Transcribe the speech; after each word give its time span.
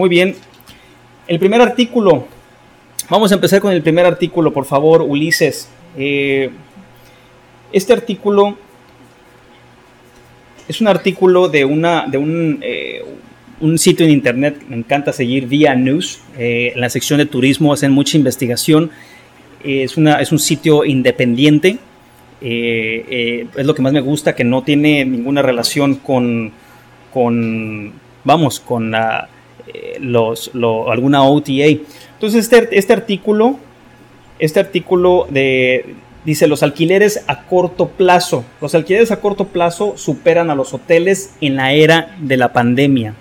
Muy 0.00 0.08
bien. 0.08 0.34
El 1.28 1.38
primer 1.38 1.60
artículo. 1.60 2.26
Vamos 3.10 3.32
a 3.32 3.34
empezar 3.34 3.60
con 3.60 3.70
el 3.70 3.82
primer 3.82 4.06
artículo, 4.06 4.50
por 4.50 4.64
favor, 4.64 5.02
Ulises. 5.02 5.68
Eh, 5.94 6.48
este 7.70 7.92
artículo 7.92 8.56
es 10.66 10.80
un 10.80 10.88
artículo 10.88 11.50
de, 11.50 11.66
una, 11.66 12.06
de 12.06 12.16
un, 12.16 12.60
eh, 12.62 13.04
un 13.60 13.76
sitio 13.76 14.06
en 14.06 14.12
internet, 14.12 14.62
me 14.70 14.76
encanta 14.76 15.12
seguir 15.12 15.46
Via 15.46 15.74
News, 15.74 16.22
eh, 16.38 16.72
en 16.74 16.80
la 16.80 16.88
sección 16.88 17.18
de 17.18 17.26
turismo 17.26 17.74
hacen 17.74 17.92
mucha 17.92 18.16
investigación, 18.16 18.90
es, 19.62 19.98
una, 19.98 20.14
es 20.22 20.32
un 20.32 20.38
sitio 20.38 20.86
independiente, 20.86 21.76
es 22.40 23.66
lo 23.66 23.74
que 23.74 23.82
más 23.82 23.92
me 23.92 24.00
gusta, 24.00 24.34
que 24.34 24.44
no 24.44 24.62
tiene 24.62 25.04
ninguna 25.04 25.42
relación 25.42 25.96
con, 25.96 26.52
con 27.12 27.92
vamos, 28.24 28.60
con 28.60 28.92
la 28.92 29.28
eh, 29.72 29.98
los, 30.00 30.50
alguna 30.88 31.22
OTA. 31.24 31.52
Entonces 32.14 32.44
este, 32.44 32.78
este 32.78 32.92
artículo, 32.92 33.58
este 34.38 34.60
artículo 34.60 35.26
de, 35.30 35.94
dice 36.24 36.46
los 36.46 36.62
alquileres 36.62 37.24
a 37.26 37.42
corto 37.46 37.88
plazo. 37.88 38.44
Los 38.60 38.74
alquileres 38.74 39.10
a 39.10 39.20
corto 39.20 39.46
plazo 39.46 39.94
superan 39.96 40.50
a 40.50 40.54
los 40.54 40.74
hoteles 40.74 41.34
en 41.40 41.56
la 41.56 41.72
era 41.72 42.16
de 42.20 42.36
la 42.36 42.52
pandemia. 42.52 43.14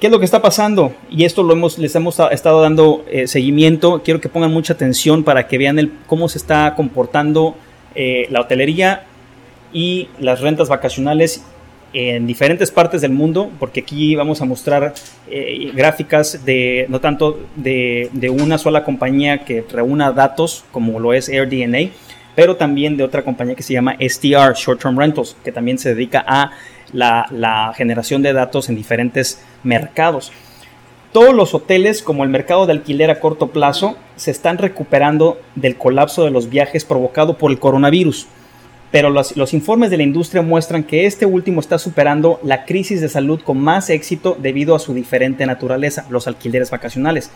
¿Qué 0.00 0.06
es 0.06 0.12
lo 0.12 0.20
que 0.20 0.24
está 0.24 0.40
pasando? 0.40 0.92
Y 1.10 1.24
esto 1.24 1.42
lo 1.42 1.54
hemos, 1.54 1.76
les 1.76 1.94
hemos 1.96 2.20
estado 2.30 2.62
dando 2.62 3.04
eh, 3.10 3.26
seguimiento. 3.26 4.02
Quiero 4.04 4.20
que 4.20 4.28
pongan 4.28 4.52
mucha 4.52 4.74
atención 4.74 5.24
para 5.24 5.48
que 5.48 5.58
vean 5.58 5.78
el, 5.78 5.92
cómo 6.06 6.28
se 6.28 6.38
está 6.38 6.74
comportando 6.76 7.56
eh, 7.96 8.28
la 8.30 8.42
hotelería 8.42 9.06
y 9.72 10.08
las 10.20 10.40
rentas 10.40 10.68
vacacionales 10.68 11.44
en 11.92 12.26
diferentes 12.26 12.70
partes 12.70 13.00
del 13.00 13.12
mundo, 13.12 13.50
porque 13.58 13.80
aquí 13.80 14.14
vamos 14.14 14.42
a 14.42 14.44
mostrar 14.44 14.94
eh, 15.30 15.70
gráficas 15.74 16.44
de 16.44 16.86
no 16.88 17.00
tanto 17.00 17.40
de, 17.56 18.10
una 18.30 18.58
sola 18.58 18.84
compañía 18.84 19.44
que 19.44 19.64
reúna 19.70 20.12
datos 20.12 20.64
como 20.70 21.00
lo 21.00 21.12
es 21.12 21.28
AirDNA, 21.28 21.90
pero 22.34 22.56
también 22.56 22.96
de 22.96 23.04
otra 23.04 23.22
compañía 23.22 23.54
que 23.54 23.62
se 23.62 23.72
llama 23.72 23.96
STR, 23.98 24.54
Short 24.54 24.80
Term 24.80 24.98
Rentals, 24.98 25.36
que 25.42 25.50
también 25.50 25.78
se 25.78 25.94
dedica 25.94 26.24
a 26.26 26.52
la, 26.92 27.26
la 27.30 27.72
generación 27.76 28.22
de 28.22 28.32
datos 28.32 28.68
en 28.68 28.76
diferentes 28.76 29.42
mercados. 29.62 30.30
Todos 31.12 31.34
los 31.34 31.54
hoteles, 31.54 32.02
como 32.02 32.22
el 32.22 32.28
mercado 32.28 32.66
de 32.66 32.72
alquiler 32.72 33.10
a 33.10 33.18
corto 33.18 33.48
plazo, 33.48 33.96
se 34.16 34.30
están 34.30 34.58
recuperando 34.58 35.40
del 35.54 35.76
colapso 35.76 36.24
de 36.24 36.30
los 36.30 36.50
viajes 36.50 36.84
provocado 36.84 37.38
por 37.38 37.50
el 37.50 37.58
coronavirus 37.58 38.28
pero 38.90 39.10
los, 39.10 39.52
informes 39.52 39.90
de 39.90 39.98
la 39.98 40.02
industria 40.02 40.40
muestran 40.42 40.82
que 40.82 41.04
este 41.06 41.26
último 41.26 41.60
está 41.60 41.78
superando 41.78 42.40
la 42.42 42.64
crisis 42.64 43.00
de 43.00 43.08
salud 43.08 43.40
con 43.42 43.58
más 43.58 43.90
éxito 43.90 44.36
debido 44.40 44.74
a 44.74 44.78
su 44.78 44.94
diferente 44.94 45.44
naturaleza, 45.44 46.06
los 46.08 46.26
alquileres 46.26 46.70
vacacionales. 46.70 47.30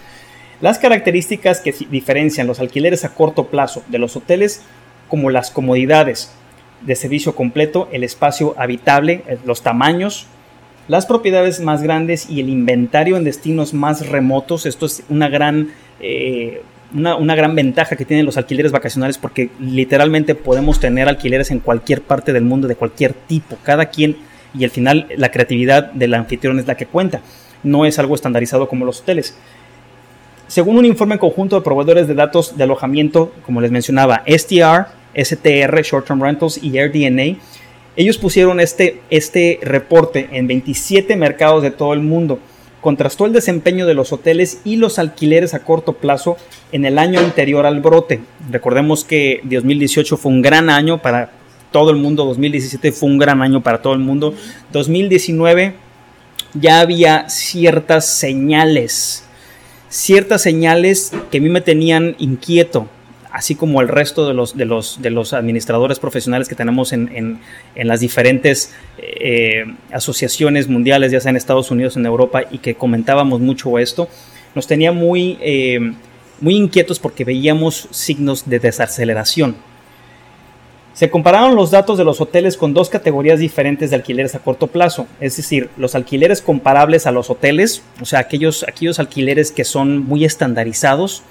Las 0.63 0.79
características 0.79 1.61
que 1.61 1.75
diferencian 1.91 2.47
los 2.47 2.61
alquileres 2.61 3.05
a 3.05 3.15
corto 3.15 3.49
plazo 3.49 3.83
de 3.89 3.99
los 3.99 4.17
hoteles, 4.17 4.63
como 5.09 5.29
las 5.29 5.51
comodidades 5.51 6.33
de 6.81 6.97
servicio 6.97 7.35
completo, 7.35 7.89
el 7.93 8.03
espacio 8.03 8.55
habitable, 8.57 9.23
eh, 9.29 9.39
los 9.45 9.63
tamaños, 9.63 10.27
las 10.89 11.07
propiedades 11.07 11.61
más 11.61 11.83
grandes 11.83 12.31
y 12.31 12.41
el 12.41 12.49
inventario 12.49 13.17
en 13.17 13.25
destinos 13.25 13.75
más 13.75 14.09
remotos, 14.09 14.67
esto 14.67 14.87
es 14.87 15.05
una 15.09 15.29
gran 15.29 15.69
eh, 16.01 16.63
una, 16.95 17.35
gran 17.35 17.55
ventaja 17.55 17.97
que 17.97 18.05
tienen 18.05 18.27
los 18.27 18.37
alquileres 18.37 18.73
vacacionales 18.73 19.19
porque 19.19 19.51
literalmente 19.59 20.35
podemos 20.35 20.81
tener 20.81 21.09
alquileres 21.09 21.51
en 21.51 21.61
cualquier 21.61 22.03
parte 22.03 22.33
del 22.33 22.45
mundo 22.45 22.69
de 22.69 22.77
cualquier 22.77 23.15
tipo, 23.15 23.57
cada 23.63 23.87
quien 23.87 24.17
y 24.55 24.65
al 24.65 24.71
final 24.71 25.07
la 25.17 25.31
creatividad 25.31 25.93
del 25.93 26.15
anfitrión 26.15 26.59
es 26.59 26.67
la 26.67 26.77
que 26.77 26.87
cuenta, 26.87 27.23
no 27.63 27.87
es 27.87 27.99
algo 27.99 28.15
estandarizado 28.15 28.69
como 28.69 28.85
los 28.85 29.01
hoteles. 29.01 29.37
Según 30.49 30.77
un 30.77 30.85
informe 30.85 31.19
conjunto 31.19 31.57
de 31.57 31.63
proveedores 31.63 32.09
de 32.09 32.15
datos 32.15 32.57
de 32.57 32.65
alojamiento, 32.65 33.33
como 33.47 33.63
les 33.63 33.71
mencionaba, 33.71 34.23
STR, 34.27 34.87
STR, 35.15 35.83
Short 35.83 36.07
Term 36.07 36.23
Rentals 36.23 36.63
y 36.63 36.77
AirDNA, 36.77 37.39
ellos 37.97 38.19
pusieron 38.19 38.61
este, 38.61 39.01
este 39.09 39.59
reporte 39.63 40.29
en 40.33 40.47
27 40.47 41.17
mercados 41.17 41.63
de 41.63 41.71
todo 41.71 41.95
el 41.95 42.01
mundo 42.01 42.39
contrastó 42.83 43.25
el 43.25 43.33
desempeño 43.33 43.87
de 43.87 43.95
los 43.95 44.13
hoteles 44.13 44.61
y 44.65 44.77
los 44.77 44.99
alquileres 44.99 45.55
a 45.55 45.61
corto 45.61 45.95
plazo 45.95 46.37
en 46.73 46.85
el 46.85 46.99
año 46.99 47.21
anterior 47.21 47.65
al 47.65 47.81
brote. 47.81 48.21
Recordemos 48.51 49.05
que 49.05 49.41
2018 49.45 50.19
fue 50.19 50.33
un 50.33 50.43
gran 50.43 50.69
año 50.69 51.01
para 51.01 51.31
todo 51.71 51.91
el 51.91 51.97
mundo, 51.97 52.27
2017 52.27 52.93
fue 52.93 53.09
un 53.09 53.19
gran 53.19 53.41
año 53.41 53.63
para 53.63 53.81
todo 53.81 53.95
el 53.95 54.01
mundo, 54.01 54.35
2019 54.73 55.75
ya 56.55 56.81
había 56.81 57.31
ciertas 57.31 58.07
señales, 58.07 59.25
ciertas 59.89 60.43
señales 60.43 61.13
que 61.31 61.39
a 61.39 61.41
mí 61.41 61.49
me 61.49 61.63
tenían 61.63 62.17
inquieto 62.19 62.89
así 63.33 63.55
como 63.55 63.81
el 63.81 63.89
resto 63.89 64.27
de 64.27 64.35
los, 64.35 65.33
administradores 65.33 65.99
profesionales 65.99 66.49
que 66.49 66.55
tenemos 66.55 66.93
en, 66.93 67.41
las 67.75 68.01
diferentes 68.01 68.75
eh, 68.99 69.65
asociaciones 69.91 70.69
mundiales, 70.69 71.11
ya 71.13 71.21
sea 71.21 71.31
en 71.31 71.37
Estados 71.37 71.71
Unidos, 71.71 71.97
en 71.97 72.05
Europa, 72.05 72.43
y 72.51 72.59
que 72.59 72.75
comentábamos 72.75 73.41
mucho 73.41 73.79
esto, 73.79 74.09
nos 74.55 74.67
tenía 74.67 74.93
muy, 74.93 75.39
eh, 75.41 75.95
muy 76.41 76.57
inquietos 76.57 76.99
porque 76.99 77.25
veíamos 77.25 77.89
signos 77.91 78.49
de 78.49 78.59
desaceleración. 78.59 79.57
Se 80.93 81.09
compararon 81.09 81.57
los 81.57 81.71
datos 81.71 81.97
de 81.97 82.05
los 82.05 82.21
hoteles 82.21 82.59
con 82.59 82.75
dos 82.75 82.91
categorías 82.91 83.39
diferentes 83.39 83.89
de 83.89 83.97
alquileres 83.97 84.35
a 84.35 84.41
corto 84.41 84.67
plazo, 84.67 85.07
es 85.21 85.39
decir, 85.39 85.71
los 85.79 85.95
alquileres 85.95 86.43
comparables 86.43 87.07
a 87.07 87.13
los 87.13 87.31
hoteles, 87.31 87.83
o 88.03 88.05
sea, 88.05 88.19
aquellos, 88.19 88.63
aquellos 88.69 88.99
alquileres 88.99 89.53
que 89.53 89.65
son 89.65 90.05
muy 90.05 90.27
estandarizados, 90.27 91.23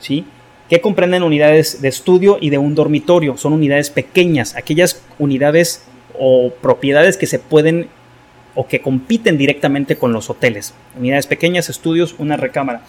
¿sí? 0.00 0.24
Que 0.68 0.80
comprenden 0.80 1.22
unidades 1.22 1.80
de 1.80 1.88
estudio 1.88 2.38
y 2.40 2.50
de 2.50 2.58
un 2.58 2.74
dormitorio. 2.74 3.36
Son 3.36 3.52
unidades 3.52 3.90
pequeñas, 3.90 4.56
aquellas 4.56 5.02
unidades 5.18 5.84
o 6.18 6.52
propiedades 6.60 7.16
que 7.16 7.26
se 7.26 7.38
pueden 7.38 7.88
o 8.54 8.66
que 8.66 8.80
compiten 8.80 9.38
directamente 9.38 9.96
con 9.96 10.12
los 10.12 10.30
hoteles. 10.30 10.74
Unidades 10.98 11.26
pequeñas, 11.26 11.68
estudios, 11.68 12.14
una 12.18 12.36
recámara. 12.36 12.82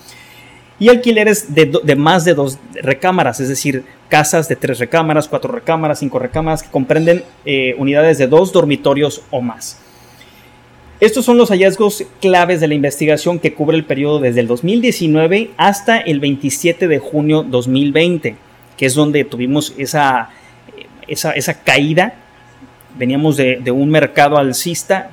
Y 0.80 0.90
alquileres 0.90 1.54
de, 1.56 1.96
más 1.96 2.24
de 2.24 2.36
dos 2.36 2.60
recámaras, 2.76 3.40
es 3.40 3.50
decir, 3.50 3.84
casas 4.09 4.48
de 4.48 4.56
tres 4.56 4.80
recámaras, 4.80 5.28
cuatro 5.28 5.52
recámaras, 5.52 6.00
cinco 6.00 6.20
recámaras, 6.20 6.64
que 6.64 6.70
comprenden 6.70 7.24
eh, 7.46 7.76
unidades 7.78 8.18
de 8.18 8.28
dos 8.28 8.54
dormitorios 8.54 9.24
o 9.32 9.42
más. 9.42 9.80
Estos 11.00 11.25
son 11.25 11.38
los 11.38 11.50
hallazgos 11.50 12.06
claves 12.19 12.59
de 12.59 12.68
la 12.68 12.74
investigación 12.74 13.38
que 13.38 13.53
cubre 13.53 13.78
el 13.78 13.85
periodo 13.85 14.19
desde 14.19 14.40
el 14.40 14.47
2019 14.47 15.52
hasta 15.56 16.00
el 16.00 16.19
27 16.19 16.88
de 16.88 16.97
junio 16.97 17.44
2020, 17.44 18.35
que 18.75 18.85
es 18.88 18.96
donde 18.96 19.24
tuvimos 19.24 19.75
esa, 19.78 20.31
esa, 21.08 21.63
caída. 21.63 22.16
Veníamos 22.97 23.38
de, 23.38 23.59
de 23.63 23.69
un 23.69 23.91
mercado 23.91 24.40
alcista, 24.40 25.11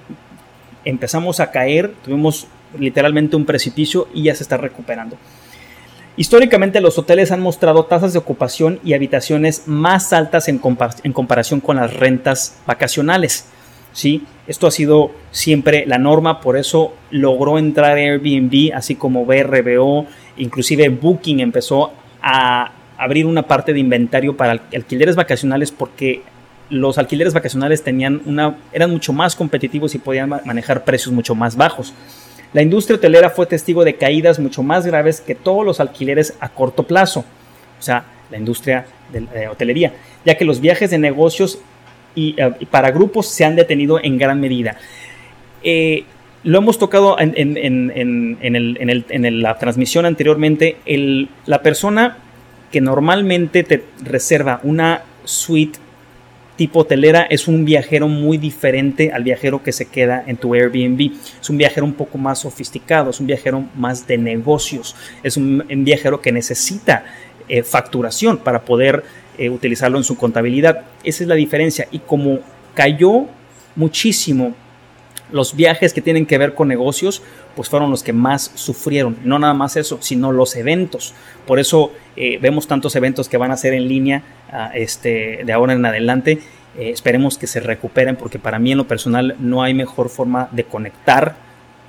empezamos 0.87 1.39
a 1.41 1.51
caer, 1.51 1.93
tuvimos 2.03 2.47
literalmente 2.79 3.37
un 3.37 3.45
precipicio 3.45 4.09
y 4.15 4.23
ya 4.23 4.35
se 4.35 4.43
está 4.43 4.57
recuperando. 4.57 5.19
Históricamente 6.17 6.81
los 6.81 6.97
hoteles 6.97 7.31
han 7.31 7.41
mostrado 7.41 7.85
tasas 7.85 8.15
de 8.15 8.21
ocupación 8.21 8.81
y 8.85 8.95
habitaciones 8.95 9.65
más 9.67 10.15
altas 10.15 10.49
en 10.49 10.59
comparación 10.59 11.61
con 11.61 11.77
las 11.77 11.93
rentas 11.93 12.57
vacacionales. 12.67 13.49
¿Sí? 13.95 14.25
Esto 14.47 14.67
ha 14.67 14.71
sido 14.71 15.13
siempre 15.31 15.87
la 15.87 15.97
norma, 15.97 16.43
por 16.43 16.59
eso 16.59 16.93
logró 17.11 17.59
entrar 17.59 17.97
Airbnb, 17.97 18.75
así 18.75 18.97
como 18.97 19.25
BRBO, 19.25 20.07
inclusive 20.37 20.91
Booking 20.91 21.41
empezó 21.41 21.93
a 22.21 22.73
abrir 22.99 23.25
una 23.25 23.45
parte 23.45 23.73
de 23.73 23.81
inventario 23.81 24.37
para 24.37 24.61
alquileres 24.75 25.17
vacacionales 25.17 25.71
porque 25.71 26.23
los 26.69 26.99
alquileres 26.99 27.33
vacacionales 27.33 27.83
tenían 27.83 28.21
una, 28.27 28.57
eran 28.73 28.91
mucho 28.91 29.13
más 29.13 29.35
competitivos 29.37 29.95
y 29.95 29.99
podían 29.99 30.29
manejar 30.29 30.85
precios 30.85 31.15
mucho 31.15 31.35
más 31.35 31.57
bajos. 31.57 31.95
La 32.53 32.63
industria 32.63 32.97
hotelera 32.97 33.31
fue 33.31 33.47
testigo 33.47 33.85
de 33.85 33.97
caídas 33.97 34.39
mucho 34.39 34.63
más 34.63 34.87
graves 34.87 35.21
que 35.21 35.35
todos 35.35 35.65
los 35.65 35.81
alquileres 35.81 36.35
a 36.41 36.49
corto 36.49 36.85
plazo, 36.85 37.25
o 37.79 37.83
sea, 37.83 38.05
la 38.31 38.39
industria 38.39 38.87
de 39.13 39.49
hotelería, 39.49 39.93
ya 40.25 40.37
que 40.37 40.45
los 40.45 40.61
viajes 40.61 40.91
de 40.91 40.99
negocios 40.99 41.59
eh, 42.17 42.51
y, 42.61 42.67
para 42.67 42.91
grupos 42.91 43.29
se 43.29 43.45
han 43.45 43.57
detenido 43.57 44.03
en 44.03 44.19
gran 44.19 44.41
medida. 44.41 44.77
eh, 45.63 46.05
lo 46.45 46.59
hemos 46.59 46.79
tocado 46.79 47.17
en, 47.19 47.43
la 49.43 49.59
transmisión 49.59 50.05
anteriormente. 50.05 50.77
la 51.47 51.63
persona 51.63 52.19
que 52.71 52.83
normalmente 52.83 53.63
te 53.63 53.85
reserva 54.03 54.61
una 54.63 55.05
suite 55.25 55.79
tipo 56.57 56.81
hotelera 56.81 57.23
es 57.23 57.49
un 57.49 57.65
viajero 57.65 58.09
muy 58.09 58.39
diferente 58.39 59.11
al 59.13 59.25
viajero 59.25 59.63
que 59.63 59.73
se 59.73 59.87
queda 59.87 60.23
en 60.27 60.37
tu 60.37 60.55
Airbnb. 60.55 61.13
Es 61.41 61.51
un 61.51 61.57
viajero 61.57 61.87
un 61.87 61.95
poco 61.95 62.19
más 62.19 62.41
sofisticado, 62.41 63.11
es 63.11 63.21
un 63.21 63.27
viajero 63.27 63.65
más 63.75 64.07
de 64.07 64.19
negocios, 64.19 64.95
es 65.23 65.37
un, 65.37 65.65
viajero 65.69 66.21
que 66.21 66.33
necesita 66.33 67.05
eh, 67.49 67.63
facturación 67.63 68.39
para 68.39 68.63
poder 68.63 69.03
eh, 69.39 69.51
utilizarlo 69.51 69.99
en 69.99 70.05
su 70.05 70.17
contabilidad. 70.17 70.83
Esa 71.03 71.25
es 71.25 71.29
la 71.29 71.35
diferencia. 71.35 71.89
Y 71.91 72.01
como 72.01 72.41
cayó 72.75 73.27
muchísimo 73.77 74.55
los 75.31 75.57
viajes 75.57 75.93
que 75.93 76.01
tienen 76.01 76.27
que 76.27 76.39
ver 76.39 76.55
con 76.55 76.69
negocios, 76.69 77.23
pues 77.57 77.69
fueron 77.69 77.91
los 77.91 78.03
que 78.03 78.13
más 78.13 78.53
sufrieron. 78.55 79.17
No 79.25 79.39
nada 79.39 79.55
más 79.55 79.77
eso, 79.77 79.99
sino 80.01 80.33
los 80.33 80.55
eventos. 80.57 81.15
Por 81.47 81.59
eso 81.59 81.93
eh, 82.17 82.39
vemos 82.41 82.67
tantos 82.67 82.95
eventos 82.97 83.29
que 83.29 83.37
van 83.37 83.51
a 83.51 83.57
ser 83.57 83.75
en 83.75 83.89
línea 83.89 84.23
ah, 84.53 84.71
este, 84.75 85.41
de 85.45 85.53
ahora 85.53 85.73
en 85.73 85.85
adelante. 85.85 86.39
Eh, 86.79 86.91
esperemos 86.91 87.39
que 87.39 87.47
se 87.47 87.61
recuperen 87.61 88.17
porque 88.17 88.39
para 88.39 88.59
mí 88.59 88.73
en 88.73 88.79
lo 88.79 88.87
personal 88.87 89.37
no 89.39 89.63
hay 89.63 89.75
mejor 89.75 90.09
forma 90.09 90.49
de 90.53 90.65
conectar 90.65 91.37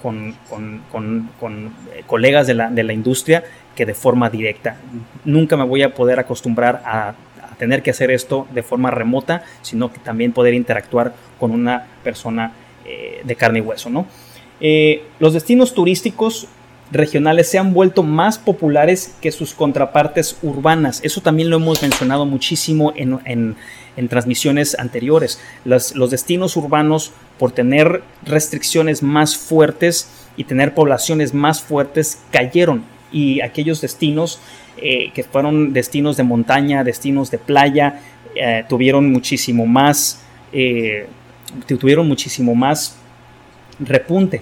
con, 0.02 0.30
eh, 0.30 2.04
colegas 2.06 2.46
de 2.46 2.54
la, 2.54 2.70
de 2.70 2.84
la, 2.84 2.94
industria 2.94 3.44
que 3.76 3.86
de 3.86 3.96
forma 3.96 4.30
directa. 4.30 4.78
Nunca 5.24 5.58
me 5.58 5.64
voy 5.66 5.82
a 5.82 5.94
poder 5.94 6.20
acostumbrar 6.20 6.84
a 6.86 7.16
tener 7.58 7.84
que 7.84 7.92
hacer 7.92 8.12
esto 8.12 8.48
de 8.54 8.64
forma 8.64 8.92
remota, 8.92 9.44
sino 9.62 9.92
que 9.92 10.00
también 10.00 10.32
poder 10.32 10.54
interactuar 10.54 11.14
con 11.40 11.52
una 11.52 11.88
persona 12.04 12.54
eh, 12.86 13.22
de 13.24 13.36
carne 13.36 13.60
y 13.60 13.62
hueso, 13.62 13.90
¿no? 13.90 14.06
Eh, 14.62 15.04
los 15.20 15.34
destinos 15.34 15.74
turísticos 15.74 16.48
regionales 16.92 17.50
se 17.50 17.58
han 17.58 17.74
vuelto 17.74 18.04
más 18.04 18.38
populares 18.38 19.16
que 19.22 19.32
sus 19.32 19.54
contrapartes 19.54 20.38
urbanas. 20.44 21.02
Eso 21.04 21.22
también 21.22 21.50
lo 21.50 21.58
hemos 21.58 21.82
mencionado 21.82 22.26
muchísimo 22.26 22.94
en, 22.96 23.56
transmisiones 24.08 24.78
anteriores. 24.78 25.42
los 25.64 26.12
destinos 26.12 26.56
urbanos, 26.58 27.12
por 27.40 27.52
tener 27.52 28.02
restricciones 28.24 29.04
más 29.04 29.36
fuertes 29.36 30.10
y 30.38 30.46
tener 30.46 30.74
poblaciones 30.74 31.34
más 31.34 31.62
fuertes, 31.62 32.20
cayeron. 32.32 32.84
Y 33.16 33.42
aquellos 33.42 33.80
destinos 33.82 34.40
eh, 34.78 35.12
que 35.14 35.24
fueron 35.24 35.74
destinos 35.74 36.18
de 36.18 36.24
montaña, 36.24 36.84
destinos 36.84 37.32
de 37.32 37.38
playa, 37.38 38.02
tuvieron 38.68 39.10
muchísimo 39.14 39.66
más 39.66 40.22
tuvieron 41.66 42.08
muchísimo 42.08 42.56
más 42.56 42.98
repunte. 43.80 44.42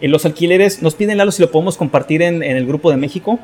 Los 0.00 0.24
alquileres, 0.24 0.82
nos 0.82 0.94
piden 0.94 1.18
Lalo 1.18 1.32
si 1.32 1.42
lo 1.42 1.50
podemos 1.50 1.76
compartir 1.76 2.22
en, 2.22 2.42
el 2.42 2.66
grupo 2.66 2.90
de 2.90 2.96
México. 2.96 3.38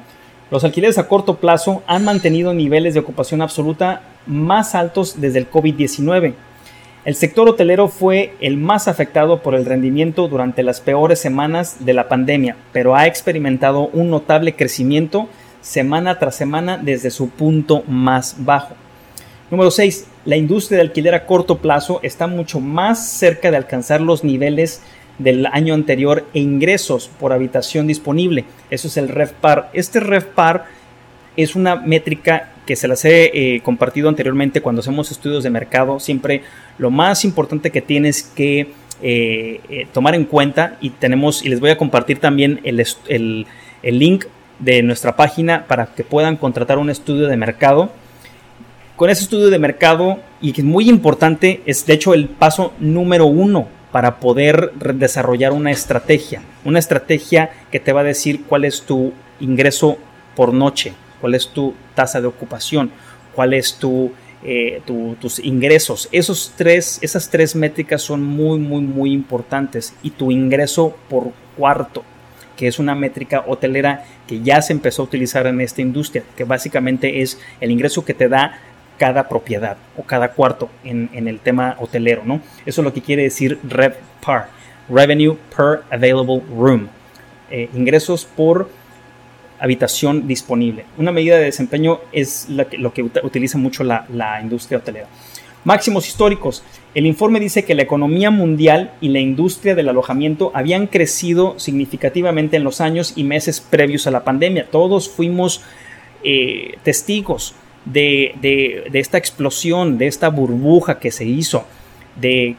Los 0.51 0.63
alquileres 0.63 0.99
a 0.99 1.09
corto 1.09 1.37
plazo 1.39 1.83
han 1.87 2.05
mantenido 2.05 2.55
niveles 2.55 2.95
de 2.95 3.01
ocupación 3.01 3.43
absoluta 3.43 4.03
más 4.27 4.75
altos 4.75 5.21
desde 5.21 5.41
el 5.41 5.51
COVID-19. 5.51 6.35
El 7.05 7.17
sector 7.17 7.47
hotelero 7.51 7.89
fue 7.89 8.33
el 8.41 8.57
más 8.57 8.89
afectado 8.89 9.43
por 9.43 9.55
el 9.55 9.67
rendimiento 9.67 10.27
durante 10.27 10.63
las 10.63 10.81
peores 10.81 11.19
semanas 11.19 11.85
de 11.85 11.93
la 11.93 12.09
pandemia, 12.09 12.57
pero 12.73 12.97
ha 12.97 13.07
experimentado 13.07 13.89
un 13.89 14.09
notable 14.09 14.55
crecimiento 14.55 15.29
semana 15.61 16.19
tras 16.19 16.35
semana 16.35 16.79
desde 16.79 17.11
su 17.11 17.29
punto 17.29 17.85
más 17.87 18.37
bajo. 18.39 18.75
Número 19.51 19.71
6. 19.71 20.07
La 20.25 20.37
industria 20.37 20.79
de 20.79 20.85
alquiler 20.85 21.15
a 21.15 21.27
corto 21.27 21.59
plazo 21.59 22.01
está 22.03 22.27
mucho 22.27 22.59
más 22.59 23.07
cerca 23.07 23.51
de 23.51 23.59
alcanzar 23.59 24.01
los 24.01 24.25
niveles 24.25 24.81
del 25.19 25.45
año 25.45 25.75
anterior 25.75 26.27
e 26.33 26.41
ingresos 26.41 27.11
por 27.21 27.35
habitación 27.35 27.87
disponible. 27.87 28.47
Eso 28.71 28.89
es 28.89 28.97
el 28.97 29.11
RevPAR. 29.11 29.69
Este 29.75 30.01
RevPAR 30.01 30.65
es 31.37 31.55
una 31.55 31.77
métrica 31.77 32.54
que 32.67 32.77
se 32.77 32.89
las 32.89 33.05
he 33.05 33.31
eh, 33.35 33.61
compartido 33.63 34.09
anteriormente 34.09 34.61
cuando 34.61 34.81
hacemos 34.81 35.11
estudios 35.11 35.45
de 35.45 35.51
mercado. 35.51 36.01
Siempre 36.01 36.43
lo 36.79 36.91
más 36.91 37.25
importante 37.25 37.71
que 37.71 37.83
tienes 37.83 38.23
que 38.23 38.73
eh, 39.03 39.61
eh, 39.69 39.87
tomar 39.93 40.15
en 40.15 40.25
cuenta 40.25 40.79
y 40.81 40.91
tenemos, 40.91 41.45
y 41.45 41.49
les 41.49 41.61
voy 41.61 41.71
a 41.71 41.79
compartir 41.79 42.21
también 42.21 42.61
el, 42.65 42.85
el 43.09 43.99
link 43.99 44.25
de 44.59 44.83
nuestra 44.83 45.17
página 45.17 45.67
para 45.67 45.87
que 45.87 46.05
puedan 46.05 46.37
contratar 46.37 46.79
un 46.79 46.91
estudio 46.91 47.27
de 47.29 47.37
mercado 47.37 47.91
con 48.97 49.11
ese 49.11 49.25
estudio 49.25 49.51
de 49.51 49.59
mercado 49.59 50.21
y 50.41 50.53
que 50.53 50.61
es 50.61 50.65
muy 50.65 50.89
importante, 50.89 51.63
es 51.67 51.85
de 51.85 51.95
hecho 51.95 52.15
el 52.15 52.29
paso 52.29 52.73
número 52.79 53.27
uno 53.27 53.67
para 53.91 54.21
poder 54.21 54.73
desarrollar 54.75 55.53
una 55.53 55.73
estrategia. 55.73 56.43
Una 56.65 56.79
estrategia 56.79 57.51
que 57.73 57.81
te 57.81 57.93
va 57.93 58.01
a 58.01 58.05
decir 58.05 58.45
cuál 58.45 58.65
es 58.65 58.83
tu 58.83 59.13
ingreso 59.41 59.99
por 60.37 60.53
noche, 60.53 60.93
cuál 61.25 61.35
es 61.35 61.49
tu 61.49 61.73
tasa 61.95 62.21
de 62.21 62.27
ocupación, 62.27 62.91
cuál 63.35 63.55
es 63.55 63.77
tu, 63.77 64.13
eh, 64.45 64.83
tus 64.85 65.39
ingresos. 65.39 66.07
Esos 66.13 66.53
tres, 66.55 66.99
esas 67.01 67.31
tres 67.31 67.57
métricas 67.57 68.03
son 68.03 68.23
muy, 68.23 68.59
muy, 68.59 68.83
muy 68.83 69.11
importantes. 69.15 69.95
Y 70.03 70.11
tu 70.11 70.31
ingreso 70.31 70.95
por 71.09 71.33
cuarto, 71.57 72.05
que 72.59 72.67
es 72.67 72.79
una 72.79 72.95
métrica 72.95 73.43
hotelera 73.47 74.05
que 74.29 74.43
ya 74.43 74.61
se 74.61 74.75
empezó 74.75 75.01
a 75.01 75.05
utilizar 75.07 75.47
en 75.47 75.63
esta 75.63 75.81
industria, 75.81 76.25
que 76.37 76.45
básicamente 76.45 77.23
es 77.23 77.41
el 77.59 77.71
ingreso 77.71 78.05
que 78.05 78.13
te 78.13 78.29
da 78.29 78.61
cada 78.99 79.27
propiedad 79.27 79.79
o 79.97 80.03
cada 80.03 80.33
cuarto 80.33 80.69
en, 80.85 81.09
el 81.27 81.41
tema 81.41 81.77
hotelero, 81.81 82.21
¿no? 82.27 82.43
Eso 82.67 82.83
es 82.83 82.85
lo 82.85 82.93
que 82.93 83.01
quiere 83.01 83.23
decir 83.23 83.59
RevPAR, 83.67 84.51
Revenue 84.91 85.39
Per 85.57 85.85
Available 85.91 86.43
Room, 86.55 86.89
eh, 87.51 87.71
ingresos 87.73 88.27
por 88.27 88.69
habitación 89.65 90.29
disponible. 90.29 90.85
Una 90.99 91.11
medida 91.11 91.37
de 91.37 91.45
desempeño 91.45 92.01
es 92.13 92.49
lo 92.49 92.93
que 92.93 93.03
utiliza 93.03 93.59
mucho 93.59 93.83
la, 93.83 94.07
la 94.13 94.41
industria 94.41 94.79
hotelera. 94.79 95.09
Máximos 95.65 96.07
históricos. 96.07 96.63
El 96.95 97.07
informe 97.07 97.41
dice 97.41 97.65
que 97.65 97.75
la 97.75 97.83
economía 97.83 98.31
mundial 98.31 98.93
y 99.01 99.09
la 99.09 99.21
industria 99.21 99.75
del 99.75 99.89
alojamiento 99.89 100.53
habían 100.55 100.87
crecido 100.87 101.59
significativamente 101.59 102.57
en 102.57 102.65
los 102.65 102.83
años 102.83 103.15
y 103.17 103.25
meses 103.25 103.61
previos 103.61 104.07
a 104.07 104.11
la 104.11 104.25
pandemia. 104.25 104.69
Todos 104.71 105.09
fuimos 105.09 105.63
eh, 106.23 106.77
testigos 106.83 107.55
de, 107.87 108.85
esta 108.93 109.19
explosión, 109.19 109.97
de 109.97 110.07
esta 110.07 110.29
burbuja 110.29 110.99
que 110.99 111.11
se 111.11 111.25
hizo, 111.25 111.65
de 112.21 112.57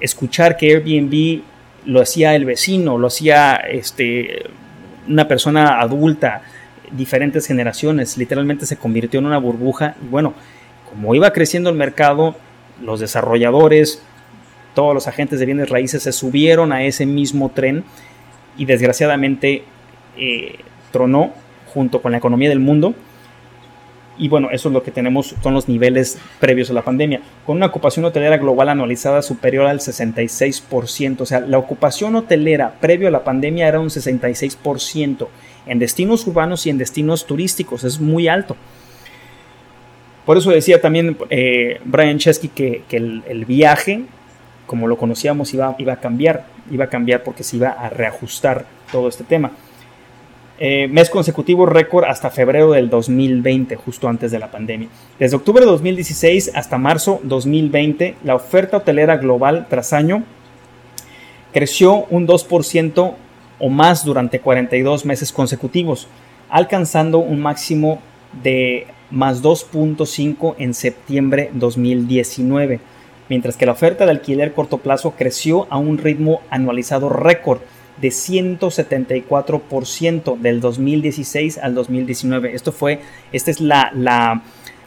escuchar 0.00 0.56
que 0.56 0.70
Airbnb 0.70 1.42
lo 1.84 2.00
hacía 2.00 2.34
el 2.34 2.44
vecino, 2.44 2.98
lo 2.98 3.08
hacía 3.08 3.56
este, 3.56 4.44
una 5.08 5.28
persona 5.28 5.80
adulta, 5.80 6.42
diferentes 6.90 7.46
generaciones, 7.46 8.16
literalmente 8.16 8.66
se 8.66 8.76
convirtió 8.76 9.20
en 9.20 9.26
una 9.26 9.38
burbuja. 9.38 9.96
Y 10.02 10.08
bueno, 10.08 10.34
como 10.90 11.14
iba 11.14 11.32
creciendo 11.32 11.70
el 11.70 11.76
mercado, 11.76 12.36
los 12.80 13.00
desarrolladores, 13.00 14.02
todos 14.74 14.94
los 14.94 15.08
agentes 15.08 15.38
de 15.38 15.46
bienes 15.46 15.68
raíces 15.68 16.02
se 16.02 16.12
subieron 16.12 16.72
a 16.72 16.84
ese 16.84 17.06
mismo 17.06 17.50
tren 17.50 17.84
y 18.56 18.64
desgraciadamente 18.64 19.64
eh, 20.16 20.58
tronó 20.90 21.32
junto 21.72 22.02
con 22.02 22.12
la 22.12 22.18
economía 22.18 22.48
del 22.48 22.60
mundo 22.60 22.94
y 24.22 24.28
bueno, 24.28 24.50
eso 24.52 24.68
es 24.68 24.72
lo 24.72 24.84
que 24.84 24.92
tenemos, 24.92 25.34
son 25.42 25.52
los 25.52 25.68
niveles 25.68 26.16
previos 26.38 26.70
a 26.70 26.74
la 26.74 26.82
pandemia, 26.82 27.20
con 27.44 27.56
una 27.56 27.66
ocupación 27.66 28.04
hotelera 28.04 28.38
global 28.38 28.68
anualizada 28.68 29.20
superior 29.20 29.66
al 29.66 29.80
66%. 29.80 31.22
O 31.22 31.26
sea, 31.26 31.40
la 31.40 31.58
ocupación 31.58 32.14
hotelera 32.14 32.74
previo 32.80 33.08
a 33.08 33.10
la 33.10 33.24
pandemia 33.24 33.66
era 33.66 33.80
un 33.80 33.88
66% 33.88 35.26
en 35.66 35.78
destinos 35.80 36.24
urbanos 36.28 36.64
y 36.66 36.70
en 36.70 36.78
destinos 36.78 37.26
turísticos. 37.26 37.82
Es 37.82 37.98
muy 37.98 38.28
alto. 38.28 38.54
Por 40.24 40.36
eso 40.36 40.52
decía 40.52 40.80
también 40.80 41.16
eh, 41.28 41.80
Brian 41.84 42.18
Chesky 42.18 42.46
que, 42.46 42.84
el, 42.92 43.44
viaje, 43.44 44.04
como 44.68 44.86
lo 44.86 44.98
conocíamos, 44.98 45.52
iba, 45.52 45.74
iba 45.78 45.94
a 45.94 46.00
cambiar. 46.00 46.46
Iba 46.70 46.84
a 46.84 46.88
cambiar 46.88 47.24
porque 47.24 47.42
se 47.42 47.56
iba 47.56 47.70
a 47.70 47.88
reajustar 47.88 48.66
todo 48.92 49.08
este 49.08 49.24
tema. 49.24 49.50
Eh, 50.64 50.86
mes 50.86 51.10
consecutivo 51.10 51.66
récord 51.66 52.04
hasta 52.04 52.30
febrero 52.30 52.70
del 52.70 52.88
2020, 52.88 53.74
justo 53.74 54.06
antes 54.06 54.30
de 54.30 54.38
la 54.38 54.52
pandemia. 54.52 54.86
Desde 55.18 55.34
octubre 55.34 55.64
de 55.64 55.66
2016 55.68 56.52
hasta 56.54 56.78
marzo 56.78 57.18
2020, 57.24 58.14
la 58.22 58.36
oferta 58.36 58.76
hotelera 58.76 59.16
global 59.16 59.66
tras 59.68 59.92
año 59.92 60.22
creció 61.52 62.04
un 62.10 62.28
2% 62.28 63.14
o 63.58 63.68
más 63.70 64.04
durante 64.04 64.38
42 64.38 65.04
meses 65.04 65.32
consecutivos, 65.32 66.06
alcanzando 66.48 67.18
un 67.18 67.40
máximo 67.40 68.00
de 68.44 68.86
más 69.10 69.42
2.5 69.42 70.54
en 70.58 70.74
septiembre 70.74 71.50
2019, 71.54 72.78
mientras 73.28 73.56
que 73.56 73.66
la 73.66 73.72
oferta 73.72 74.04
de 74.04 74.12
alquiler 74.12 74.52
corto 74.52 74.78
plazo 74.78 75.14
creció 75.18 75.66
a 75.70 75.78
un 75.78 75.98
ritmo 75.98 76.40
anualizado 76.50 77.08
récord 77.08 77.58
de 78.02 78.08
174% 78.08 80.36
del 80.36 80.60
2016 80.60 81.56
al 81.58 81.74
2019. 81.76 82.54
Esto 82.54 82.72
fue, 82.72 82.98
esta 83.32 83.52
es 83.52 83.60
la, 83.60 83.92
la, 83.94 84.42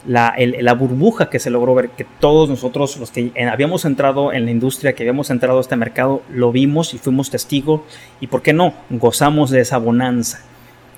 la, 0.05 0.74
burbuja 0.74 1.29
que 1.29 1.39
se 1.39 1.50
logró 1.50 1.74
ver, 1.75 1.91
que 1.91 2.05
todos 2.19 2.50
nosotros, 2.50 2.98
los 2.98 3.12
que 3.12 3.31
habíamos 3.50 3.86
entrado 3.86 4.34
en 4.34 4.43
la 4.43 4.51
industria, 4.51 4.91
que 4.93 5.03
habíamos 5.03 5.29
entrado 5.29 5.60
a 5.60 5.62
este 5.62 5.77
mercado, 5.77 6.24
lo 6.29 6.51
vimos 6.51 6.93
y 6.93 6.98
fuimos 6.98 7.31
testigos 7.31 7.79
y, 8.19 8.27
¿por 8.27 8.41
qué 8.41 8.51
no?, 8.51 8.74
gozamos 8.89 9.50
de 9.50 9.62
esa 9.62 9.77
bonanza. 9.77 10.41